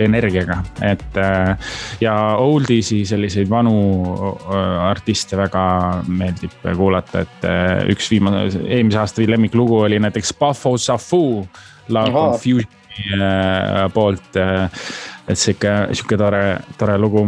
energiaga, 0.00 0.60
et 0.82 1.18
äh, 1.20 1.72
ja 2.00 2.14
oldies'i 2.40 3.04
selliseid 3.08 3.50
vanu 3.50 3.76
äh, 4.48 4.56
artiste 4.88 5.38
väga 5.38 5.64
meeldib 6.08 6.56
kuulata, 6.64 7.24
et 7.26 7.48
äh, 7.48 7.84
üks 7.92 8.10
viimane, 8.12 8.46
eelmise 8.64 9.02
aasta 9.02 9.28
lemmiklugu 9.28 9.84
oli 9.86 10.00
näiteks 10.02 10.34
Buffo 10.38 10.76
Safu. 10.78 11.46
Love 11.88 12.12
Confusion'i 12.12 12.66
äh, 13.16 13.86
poolt 13.94 14.36
äh,, 14.36 14.66
et 15.28 15.38
sihuke, 15.40 15.70
sihuke 15.96 16.18
tore, 16.20 16.42
tore 16.76 16.98
lugu 17.00 17.22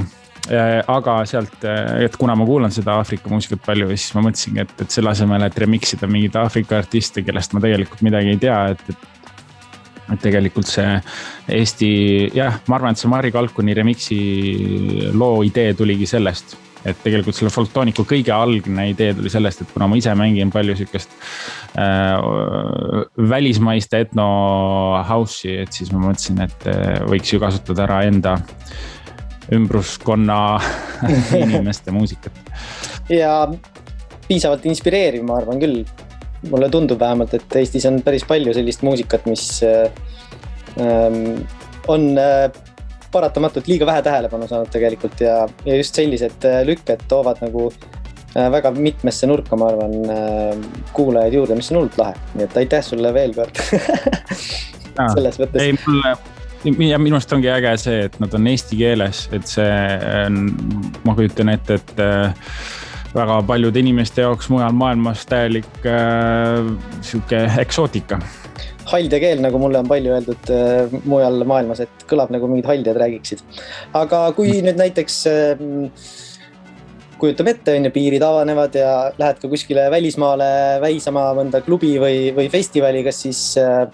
aga 0.48 1.20
sealt, 1.28 1.64
äh, 1.64 2.04
et 2.06 2.16
kuna 2.18 2.34
ma 2.38 2.46
kuulan 2.48 2.72
seda 2.74 2.96
Aafrika 3.00 3.30
muusikat 3.30 3.62
palju, 3.66 3.90
siis 3.94 4.14
ma 4.16 4.24
mõtlesingi, 4.24 4.64
et, 4.64 4.74
et 4.84 4.94
selle 4.96 5.12
asemel, 5.12 5.44
et 5.46 5.58
remix 5.62 5.94
ida 5.96 6.08
mingeid 6.10 6.38
Aafrika 6.40 6.78
artiste, 6.80 7.24
kellest 7.26 7.54
ma 7.54 7.62
tegelikult 7.64 8.02
midagi 8.06 8.34
ei 8.34 8.40
tea, 8.40 8.60
et, 8.74 8.84
et. 8.88 9.06
et 10.10 10.22
tegelikult 10.24 10.66
see 10.66 10.96
Eesti, 11.54 11.90
jah, 12.34 12.56
ma 12.66 12.78
arvan, 12.78 12.96
et 12.96 13.02
see 13.02 13.10
Mari 13.10 13.30
Kalkuni 13.34 13.76
remix'i 13.78 14.18
loo 15.14 15.44
idee 15.46 15.74
tuligi 15.78 16.08
sellest 16.10 16.56
et 16.80 16.96
tegelikult 17.04 17.36
selle 17.36 17.50
Folktoniku 17.52 18.06
kõige 18.08 18.32
algne 18.32 18.86
idee 18.88 19.12
tuli 19.12 19.28
sellest, 19.28 19.60
et 19.60 19.72
kuna 19.74 19.84
ma 19.90 19.98
ise 20.00 20.14
mängin 20.16 20.48
palju 20.50 20.78
sihukest 20.78 21.12
äh, 21.76 22.16
välismaist 23.28 23.92
etno 23.98 24.30
house'i, 25.04 25.58
et 25.66 25.76
siis 25.76 25.92
ma 25.92 26.00
mõtlesin, 26.06 26.40
et 26.46 26.70
äh, 26.72 27.02
võiks 27.10 27.34
ju 27.34 27.42
kasutada 27.42 27.84
ära 27.84 28.00
enda 28.08 28.38
äh, 28.38 28.90
ümbruskonna 29.52 30.60
inimeste 31.44 31.90
muusikat. 31.90 32.32
ja 33.08 33.34
piisavalt 34.28 34.66
inspireeriv, 34.70 35.24
ma 35.26 35.40
arvan 35.40 35.60
küll. 35.62 35.82
mulle 36.50 36.70
tundub 36.72 37.00
vähemalt, 37.00 37.34
et 37.36 37.56
Eestis 37.60 37.84
on 37.84 37.98
päris 38.00 38.24
palju 38.24 38.54
sellist 38.56 38.80
muusikat, 38.86 39.26
mis 39.28 39.42
äh, 39.66 39.90
ähm, 40.80 41.42
on 41.88 42.18
äh, 42.18 42.48
paratamatult 43.12 43.68
liiga 43.68 43.86
vähe 43.86 44.02
tähelepanu 44.06 44.48
saanud 44.48 44.70
tegelikult 44.72 45.20
ja, 45.20 45.42
ja 45.66 45.76
just 45.76 45.98
sellised 45.98 46.46
äh, 46.48 46.62
lükked 46.64 47.04
toovad 47.10 47.42
nagu 47.44 47.66
äh, 47.68 48.48
väga 48.54 48.72
mitmesse 48.72 49.28
nurka, 49.28 49.58
ma 49.60 49.68
arvan 49.68 49.96
kuulajaid 50.96 51.36
juurde, 51.36 51.58
mis 51.60 51.70
on 51.74 51.82
hullult 51.82 52.00
lahe, 52.00 52.16
nii 52.38 52.48
et 52.48 52.60
aitäh 52.62 52.84
sulle 52.86 53.12
veel 53.14 53.36
kord 53.36 53.60
selles 55.16 55.42
mõttes. 55.42 55.60
ei, 55.60 55.76
mulle 55.84 56.16
ja 56.64 56.98
minu 57.00 57.16
arust 57.16 57.32
ongi 57.32 57.48
äge 57.52 57.72
see, 57.80 58.04
et 58.08 58.18
nad 58.22 58.34
on 58.36 58.46
eesti 58.50 58.78
keeles, 58.80 59.24
et 59.36 59.48
see 59.48 59.72
on, 60.26 60.42
ma 61.06 61.16
kujutan 61.16 61.52
ette, 61.54 61.80
et 61.80 62.02
äh, 62.04 62.52
väga 63.14 63.40
paljude 63.46 63.80
inimeste 63.80 64.24
jaoks 64.26 64.50
mujal 64.52 64.76
maailmas 64.76 65.24
täielik 65.30 65.88
äh, 65.88 66.70
sihuke 67.00 67.44
eksootika. 67.62 68.20
haldja 68.90 69.20
keel, 69.22 69.38
nagu 69.42 69.58
mulle 69.62 69.78
on 69.78 69.88
palju 69.88 70.16
öeldud 70.16 70.50
äh, 70.54 70.98
mujal 71.04 71.44
maailmas, 71.48 71.84
et 71.84 72.08
kõlab 72.10 72.32
nagu 72.34 72.48
mingid 72.50 72.68
haldjad 72.70 72.98
räägiksid. 73.00 73.44
aga 73.94 74.26
kui 74.36 74.60
nüüd 74.64 74.78
näiteks 74.80 75.22
äh, 75.30 75.64
kujutame 77.20 77.54
ette, 77.54 77.74
on 77.76 77.88
ju, 77.88 77.92
piirid 77.94 78.22
avanevad 78.24 78.76
ja 78.76 78.92
lähed 79.18 79.40
ka 79.42 79.50
kuskile 79.52 79.88
välismaale 79.92 80.50
väisama 80.82 81.30
mõnda 81.36 81.60
klubi 81.64 81.96
või, 82.00 82.30
või 82.36 82.48
festivali, 82.52 83.04
kas 83.06 83.24
siis 83.26 83.42
äh, 83.60 83.84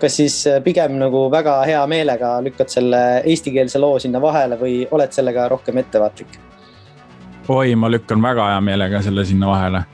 kas 0.00 0.16
siis 0.16 0.40
pigem 0.64 0.98
nagu 0.98 1.26
väga 1.30 1.60
hea 1.68 1.86
meelega 1.86 2.36
lükkad 2.44 2.72
selle 2.72 3.02
eestikeelse 3.24 3.78
loo 3.78 3.98
sinna 4.02 4.20
vahele 4.22 4.58
või 4.60 4.82
oled 4.90 5.12
sellega 5.14 5.48
rohkem 5.48 5.78
ettevaatlik? 5.82 6.38
oi, 7.48 7.74
ma 7.76 7.90
lükkan 7.92 8.22
väga 8.22 8.54
hea 8.54 8.60
meelega 8.64 9.02
selle 9.04 9.24
sinna 9.28 9.50
vahele 9.50 9.84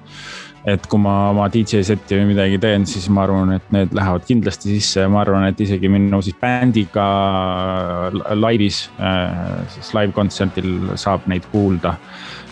et 0.69 0.85
kui 0.91 1.01
ma 1.01 1.31
oma 1.31 1.47
DJ 1.53 1.81
seti 1.87 2.19
või 2.19 2.33
midagi 2.35 2.59
teen, 2.61 2.85
siis 2.89 3.07
ma 3.13 3.25
arvan, 3.25 3.55
et 3.57 3.71
need 3.73 3.95
lähevad 3.97 4.27
kindlasti 4.29 4.75
sisse 4.75 5.07
ja 5.07 5.13
ma 5.13 5.23
arvan, 5.23 5.47
et 5.49 5.61
isegi 5.65 5.89
minu 5.89 6.21
siis 6.25 6.37
bändiga 6.41 7.07
laivis, 8.37 8.83
äh, 9.01 9.63
siis 9.77 9.95
live 9.97 10.13
kontserdil 10.17 10.93
saab 11.01 11.29
neid 11.33 11.49
kuulda. 11.53 11.97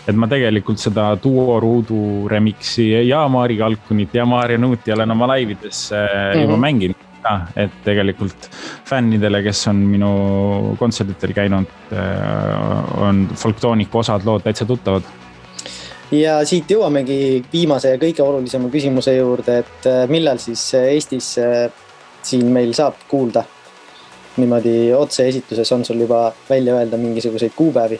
et 0.08 0.16
ma 0.16 0.24
tegelikult 0.24 0.80
seda 0.80 1.10
duo 1.20 1.58
ruudu 1.60 2.28
remix'i 2.32 2.86
ja 3.04 3.26
Maari 3.28 3.58
Kalkunit 3.58 4.14
ja 4.16 4.24
Maarja 4.24 4.56
Nuuti 4.58 4.92
olen 4.92 5.10
oma 5.10 5.26
laivides 5.28 5.90
mm 5.92 5.98
-hmm. 5.98 6.42
juba 6.42 6.56
mänginud 6.56 7.07
ka, 7.28 7.36
et 7.56 7.78
tegelikult 7.84 8.48
fännidele, 8.88 9.42
kes 9.44 9.66
on 9.70 9.82
minu 9.90 10.10
kontserditel 10.80 11.34
käinud, 11.36 11.70
äh, 11.92 13.00
on 13.04 13.26
folktooniku 13.36 14.02
osad 14.02 14.26
lood 14.28 14.46
täitsa 14.46 14.66
tuttavad 14.68 15.06
ja 16.14 16.38
siit 16.48 16.70
jõuamegi 16.72 17.44
viimase 17.52 17.92
ja 17.94 18.00
kõige 18.00 18.24
olulisema 18.24 18.70
küsimuse 18.72 19.18
juurde, 19.18 19.60
et 19.64 19.88
äh, 19.90 20.02
millal 20.10 20.40
siis 20.42 20.64
äh, 20.78 20.90
Eestis 20.96 21.34
siin 22.22 22.52
meil 22.52 22.74
saab 22.76 23.06
kuulda? 23.08 23.44
niimoodi 24.38 24.92
otse-esituses 24.94 25.72
on 25.74 25.82
sul 25.82 25.98
juba 26.04 26.28
välja 26.46 26.76
öelda 26.78 26.96
mingisuguseid 27.00 27.56
kuupäevi? 27.56 27.98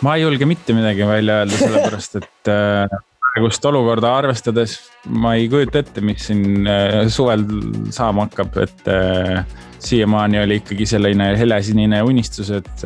ma 0.00 0.16
ei 0.16 0.24
julge 0.24 0.48
mitte 0.48 0.72
midagi 0.72 1.06
välja 1.06 1.42
öelda, 1.42 1.60
sellepärast 1.60 2.16
et 2.22 2.52
praegust 3.30 3.64
olukorda 3.70 4.10
arvestades 4.18 4.76
ma 5.06 5.36
ei 5.38 5.48
kujuta 5.48 5.84
ette, 5.84 6.02
mis 6.04 6.26
siin 6.26 6.66
suvel 7.08 7.44
saama 7.94 8.26
hakkab, 8.26 8.56
et 8.64 8.88
siiamaani 9.80 10.40
oli 10.42 10.58
ikkagi 10.60 10.86
selline 10.86 11.30
helesinine 11.38 12.02
unistus, 12.02 12.50
et 12.50 12.84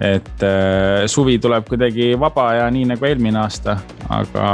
et 0.00 0.42
äh, 0.42 1.06
suvi 1.06 1.38
tuleb 1.38 1.68
kuidagi 1.68 2.14
vaba 2.20 2.54
ja 2.56 2.70
nii 2.72 2.86
nagu 2.94 3.04
eelmine 3.04 3.42
aasta, 3.42 3.76
aga, 4.08 4.46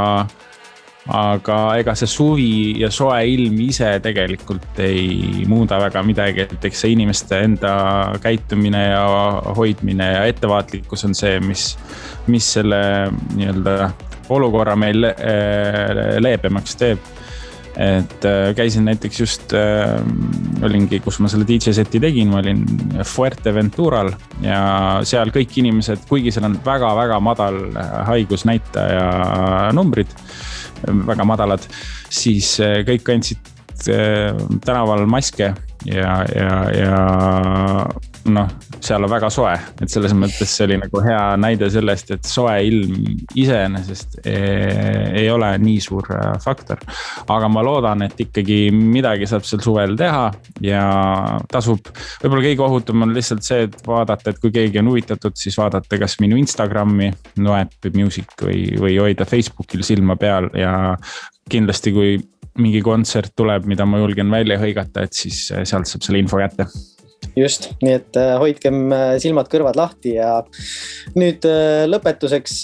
aga 1.15 1.59
ega 1.79 1.95
see 1.99 2.11
suvi 2.11 2.55
ja 2.81 2.91
soe 2.91 3.21
ilm 3.31 3.61
ise 3.69 3.93
tegelikult 4.03 4.81
ei 4.83 5.45
muuda 5.47 5.79
väga 5.85 6.03
midagi, 6.07 6.49
et 6.49 6.67
eks 6.71 6.83
see 6.83 6.97
inimeste 6.97 7.39
enda 7.47 7.77
käitumine 8.25 8.83
ja 8.89 9.05
hoidmine 9.57 10.11
ja 10.17 10.27
ettevaatlikkus 10.33 11.07
on 11.07 11.15
see, 11.15 11.39
mis, 11.47 11.69
mis 12.27 12.51
selle 12.59 12.83
nii-öelda 13.37 13.93
olukorra 14.35 14.77
meil 14.79 15.05
äh, 15.11 16.17
leebemaks 16.23 16.77
teeb. 16.81 17.13
Et 17.77 18.25
äh, 18.25 18.55
käisin 18.57 18.87
näiteks 18.89 19.19
just 19.21 19.53
äh,, 19.53 19.99
olingi, 20.65 20.97
kus 21.05 21.19
ma 21.21 21.29
selle 21.29 21.45
DJ 21.45 21.75
seti 21.77 22.01
tegin, 22.01 22.31
ma 22.33 22.41
olin 22.41 22.63
Fuerteventural 23.05 24.15
ja 24.41 24.61
seal 25.05 25.29
kõik 25.35 25.59
inimesed, 25.61 26.07
kuigi 26.09 26.33
seal 26.33 26.49
on 26.49 26.57
väga-väga 26.65 27.19
madal 27.21 27.61
haigusnäitaja 28.09 29.75
numbrid, 29.77 30.09
väga 31.05 31.29
madalad, 31.29 31.69
siis 32.09 32.55
äh, 32.65 32.81
kõik 32.89 33.05
kandsid 33.11 33.53
äh, 33.93 34.33
tänaval 34.65 35.05
maske 35.11 35.53
ja, 35.87 36.25
ja, 36.35 36.53
ja 36.75 37.01
noh, 38.33 38.51
seal 38.83 39.05
on 39.07 39.11
väga 39.11 39.29
soe, 39.33 39.53
et 39.83 39.91
selles 39.91 40.15
mõttes 40.17 40.51
see 40.51 40.67
oli 40.67 40.79
nagu 40.81 41.03
hea 41.05 41.21
näide 41.41 41.69
sellest, 41.73 42.11
et 42.17 42.27
soe 42.29 42.55
ilm 42.67 42.97
iseenesest 43.39 44.19
ei, 44.27 45.23
ei 45.23 45.31
ole 45.31 45.53
nii 45.63 45.79
suur 45.83 46.11
äh, 46.15 46.35
faktor. 46.43 46.83
aga 47.33 47.51
ma 47.53 47.63
loodan, 47.67 48.07
et 48.07 48.21
ikkagi 48.27 48.59
midagi 48.75 49.29
saab 49.31 49.47
sel 49.47 49.63
suvel 49.65 49.97
teha 49.99 50.29
ja 50.65 50.83
tasub, 51.53 51.91
võib-olla 52.23 52.47
kõige 52.49 52.67
ohutum 52.67 53.07
on 53.07 53.15
lihtsalt 53.17 53.47
see, 53.47 53.67
et 53.69 53.79
vaadata, 53.87 54.33
et 54.33 54.43
kui 54.43 54.55
keegi 54.55 54.83
on 54.83 54.93
huvitatud, 54.93 55.37
siis 55.39 55.59
vaadata, 55.61 56.01
kas 56.03 56.19
minu 56.23 56.39
Instagrami, 56.41 57.13
Noet 57.43 57.91
Music 57.95 58.35
või, 58.43 58.69
või 58.81 58.99
hoida 59.01 59.27
Facebookil 59.29 59.85
silma 59.87 60.19
peal 60.21 60.51
ja 60.57 60.97
kindlasti, 61.51 61.93
kui 61.95 62.17
mingi 62.63 62.83
kontsert 62.85 63.35
tuleb, 63.37 63.67
mida 63.69 63.87
ma 63.89 64.01
julgen 64.03 64.31
välja 64.33 64.59
hõigata, 64.61 65.07
et 65.07 65.17
siis 65.17 65.47
äh, 65.55 65.65
sealt 65.69 65.89
saab 65.91 66.05
selle 66.07 66.21
info 66.23 66.41
kätte 66.41 66.67
just, 67.37 67.71
nii 67.85 67.95
et 67.97 68.19
äh, 68.21 68.33
hoidkem 68.41 68.81
äh, 68.95 69.05
silmad-kõrvad 69.23 69.79
lahti 69.79 70.17
ja 70.17 70.31
nüüd 71.19 71.47
lõpetuseks 71.91 72.59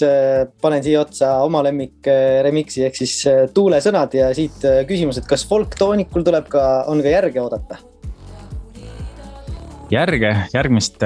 panen 0.61 0.83
siia 0.85 1.03
otsa 1.03 1.35
oma 1.45 1.63
lemmik 1.65 2.09
remix'i 2.45 2.85
ehk 2.87 2.99
siis 2.99 3.15
tuulesõnad 3.53 4.17
ja 4.17 4.29
siit 4.35 4.65
küsimus, 4.89 5.21
et 5.21 5.29
kas 5.29 5.45
folktoonikul 5.49 6.25
tuleb 6.25 6.49
ka, 6.51 6.67
on 6.91 7.03
ka 7.05 7.15
järge 7.17 7.41
oodata? 7.43 7.81
järge, 9.93 10.29
järgmist, 10.53 11.03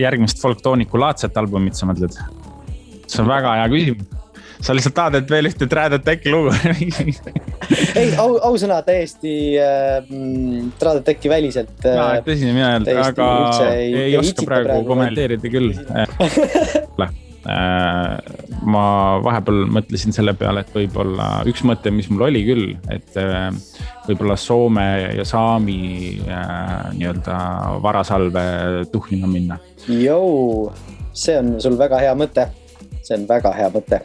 järgmist 0.00 0.40
folktooniku 0.42 0.98
laadset 0.98 1.36
albumit 1.38 1.78
sa 1.78 1.86
mõtled? 1.90 2.18
see 3.06 3.22
on 3.22 3.30
väga 3.30 3.58
hea 3.60 3.68
küsimus 3.74 4.17
sa 4.60 4.74
lihtsalt 4.74 4.96
tahad, 4.96 5.18
et 5.20 5.30
veel 5.30 5.50
ühte 5.50 5.68
Trad 5.70 5.94
Attacki 5.98 6.32
lugu 6.32 6.52
ei, 7.98 8.10
au, 8.18 8.36
ausõna 8.50 8.80
täiesti 8.86 9.36
äh, 9.62 10.02
Trad 10.80 11.02
Attacki 11.02 11.30
väliselt 11.30 11.86
äh,. 11.86 12.18
tõsine 12.26 12.56
mina 12.56 12.72
ei 12.72 12.80
olnud, 12.80 12.92
aga 13.04 13.30
ei, 13.70 13.86
ei, 13.86 14.02
ei 14.10 14.18
oska 14.20 14.46
praegu, 14.48 14.70
praegu 14.72 14.92
kommenteerida 14.92 15.54
küll 15.54 15.72
äh, 15.94 17.16
ma 18.68 18.84
vahepeal 19.24 19.62
mõtlesin 19.72 20.12
selle 20.12 20.34
peale, 20.36 20.64
et 20.64 20.74
võib-olla 20.74 21.28
üks 21.48 21.62
mõte, 21.66 21.92
mis 21.94 22.10
mul 22.12 22.26
oli 22.28 22.42
küll, 22.44 22.74
et 22.92 23.16
äh, 23.20 23.48
võib-olla 24.08 24.36
Soome 24.40 24.88
ja 25.16 25.24
Saami 25.28 25.80
äh, 26.26 26.90
nii-öelda 26.98 27.38
varasalve 27.84 28.44
tuhnima 28.92 29.30
minna. 29.30 29.58
Jou, 29.88 30.68
see 31.16 31.38
on 31.40 31.56
sul 31.62 31.78
väga 31.80 32.02
hea 32.04 32.16
mõte 32.18 32.48
see 33.08 33.18
on 33.18 33.28
väga 33.28 33.52
hea 33.56 33.68
mõte. 33.74 34.00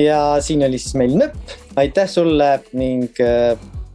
ja 0.00 0.20
siin 0.42 0.64
oli 0.66 0.80
siis 0.80 0.96
meil 0.98 1.16
Nõpp, 1.18 1.56
aitäh 1.80 2.08
sulle 2.10 2.50
ning 2.78 3.20
äh, 3.22 3.54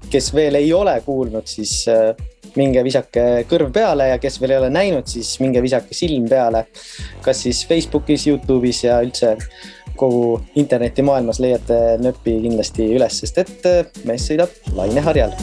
kes 0.10 0.34
veel 0.36 0.60
ei 0.60 0.74
ole 0.74 1.00
kuulnud, 1.06 1.48
siis 1.48 1.84
äh, 1.92 2.14
minge 2.58 2.84
visake 2.86 3.26
kõrv 3.50 3.72
peale 3.74 4.10
ja 4.12 4.22
kes 4.22 4.40
veel 4.42 4.56
ei 4.56 4.62
ole 4.64 4.72
näinud, 4.74 5.10
siis 5.10 5.36
minge 5.44 5.62
visake 5.64 5.98
silm 5.98 6.28
peale. 6.30 6.66
kas 7.26 7.44
siis 7.46 7.66
Facebookis, 7.68 8.28
Youtube'is 8.28 8.84
ja 8.88 9.02
üldse 9.06 9.36
kogu 10.00 10.40
internetimaailmas 10.56 11.42
leiate 11.44 12.00
Nõppi 12.02 12.40
kindlasti 12.46 12.92
üles, 12.96 13.22
sest 13.24 13.44
et 13.46 13.70
äh, 13.70 13.86
mees 14.06 14.28
sõidab 14.30 14.76
laineharjal 14.76 15.36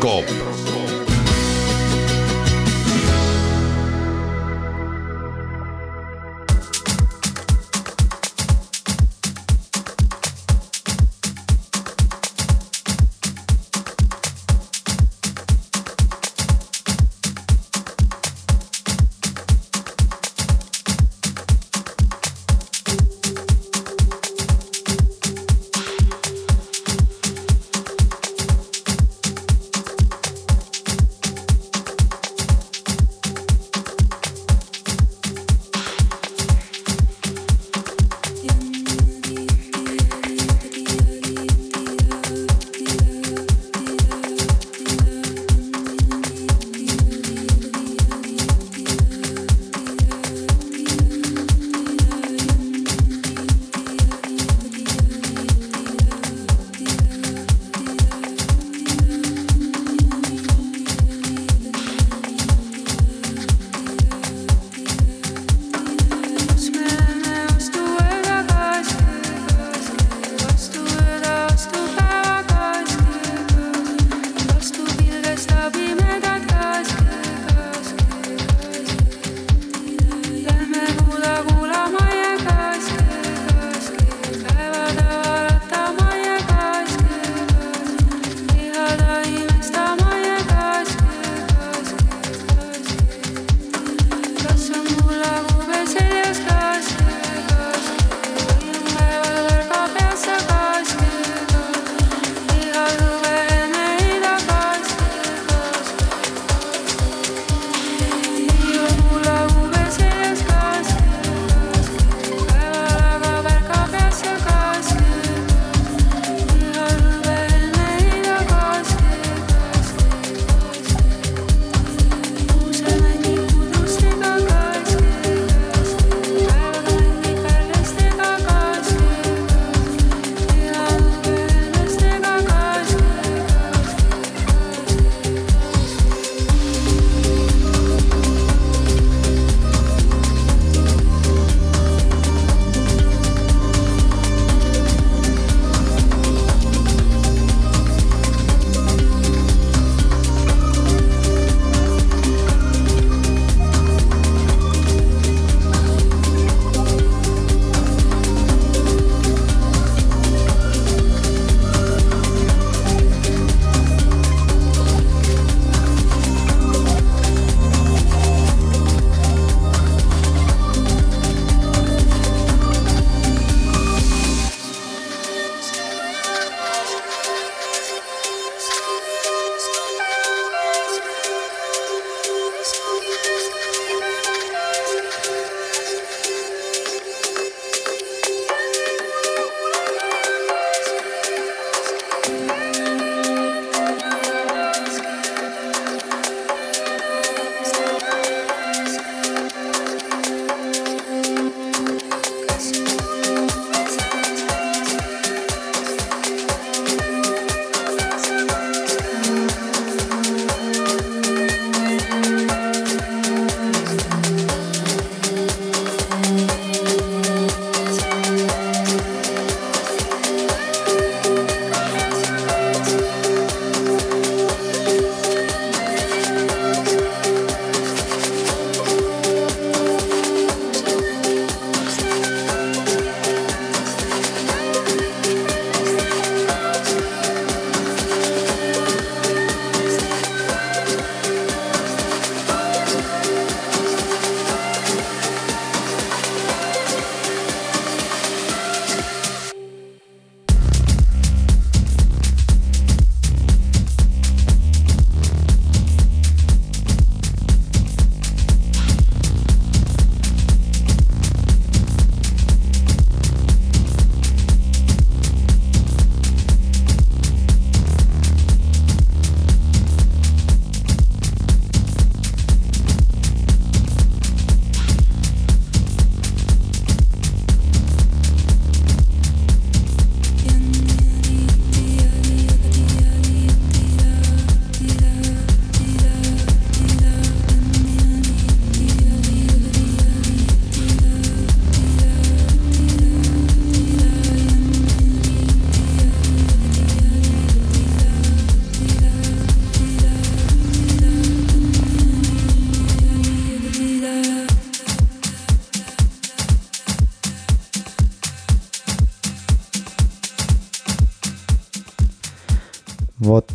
Etnoskoop 0.00 0.39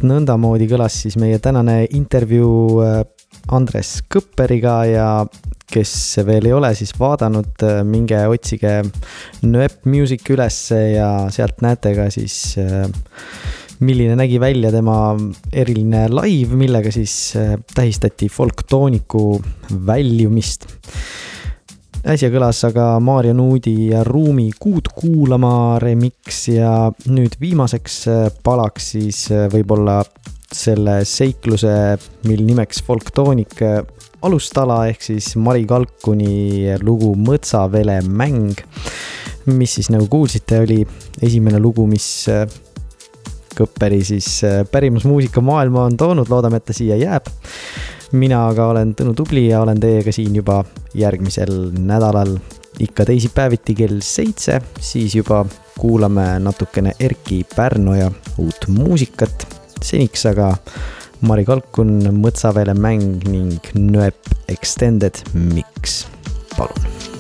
nõndamoodi 0.08 0.68
kõlas 0.70 0.95
siis 1.06 1.18
meie 1.22 1.39
tänane 1.43 1.84
intervjuu 1.97 2.80
äh, 2.86 3.01
Andres 3.56 3.99
Kõpperiga 4.12 4.78
ja 4.89 5.10
kes 5.66 5.91
veel 6.26 6.47
ei 6.49 6.53
ole 6.56 6.72
siis 6.78 6.93
vaadanud, 6.99 7.53
äh, 7.66 7.82
minge 7.88 8.22
otsige 8.32 8.80
Nööp 9.45 9.86
Music 9.89 10.26
ülesse 10.34 10.80
ja 10.95 11.10
sealt 11.34 11.62
näete 11.66 11.95
ka 11.97 12.10
siis 12.14 12.56
äh, 12.62 12.88
milline 13.86 14.16
nägi 14.16 14.39
välja 14.39 14.72
tema 14.72 15.16
eriline 15.51 16.06
live, 16.14 16.56
millega 16.56 16.93
siis 16.95 17.36
tähistati 17.76 18.30
folktooniku 18.32 19.26
väljumist 19.86 20.70
äsja 22.06 22.28
kõlas 22.30 22.60
aga 22.68 22.99
Maarja 23.01 23.34
Nuudi 23.34 23.89
ja 23.89 24.03
Ruumi 24.06 24.51
Kuud 24.62 24.91
kuulama 24.93 25.80
remix 25.82 26.43
ja 26.51 26.91
nüüd 27.10 27.34
viimaseks 27.41 27.95
äh, 28.12 28.28
palaks 28.45 28.91
siis 28.93 29.24
äh, 29.34 29.47
võib-olla 29.49 30.03
selle 30.56 30.99
seikluse, 31.10 31.74
mil 32.30 32.43
nimeks 32.45 32.84
Folktoonik 32.86 33.58
äh, 33.66 33.80
alustala 34.26 34.84
ehk 34.91 35.01
siis 35.08 35.32
Mari 35.41 35.66
Kalkuni 35.70 36.76
lugu 36.86 37.16
Mõtsavele 37.18 37.97
mäng, 38.06 38.62
mis 39.49 39.76
siis 39.80 39.89
nagu 39.93 40.06
kuulsite, 40.12 40.62
oli 40.62 40.84
esimene 41.26 41.62
lugu, 41.62 41.88
mis 41.89 42.30
Kõpperi 43.56 44.01
siis 44.03 44.41
pärimusmuusika 44.68 45.39
maailma 45.39 45.86
on 45.88 45.93
toonud, 45.95 46.28
loodame, 46.28 46.60
et 46.60 46.66
ta 46.68 46.74
siia 46.76 46.97
jääb 46.99 47.30
mina 48.12 48.45
aga 48.49 48.68
olen 48.74 48.93
Tõnu 48.97 49.14
Tubli 49.18 49.47
ja 49.49 49.62
olen 49.64 49.80
teiega 49.82 50.12
siin 50.16 50.36
juba 50.36 50.64
järgmisel 50.93 51.72
nädalal. 51.80 52.36
Ikka 52.80 53.06
teisipäeviti 53.08 53.76
kell 53.76 54.01
seitse, 54.03 54.60
siis 54.80 55.16
juba 55.16 55.45
kuulame 55.80 56.26
natukene 56.43 56.91
Erki 56.99 57.45
Pärnoja 57.56 58.12
uut 58.38 58.68
muusikat. 58.68 59.47
seniks 59.82 60.26
aga 60.26 60.56
Mari 61.22 61.45
Kalkun, 61.45 61.99
Mõtsaväele 62.12 62.74
mäng 62.74 63.24
ning 63.30 63.74
Nööp 63.74 64.34
Extended 64.51 65.24
Mix, 65.34 66.06
palun 66.58 67.14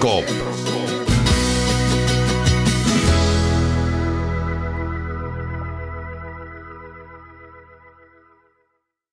Etnoskoop 0.00 0.39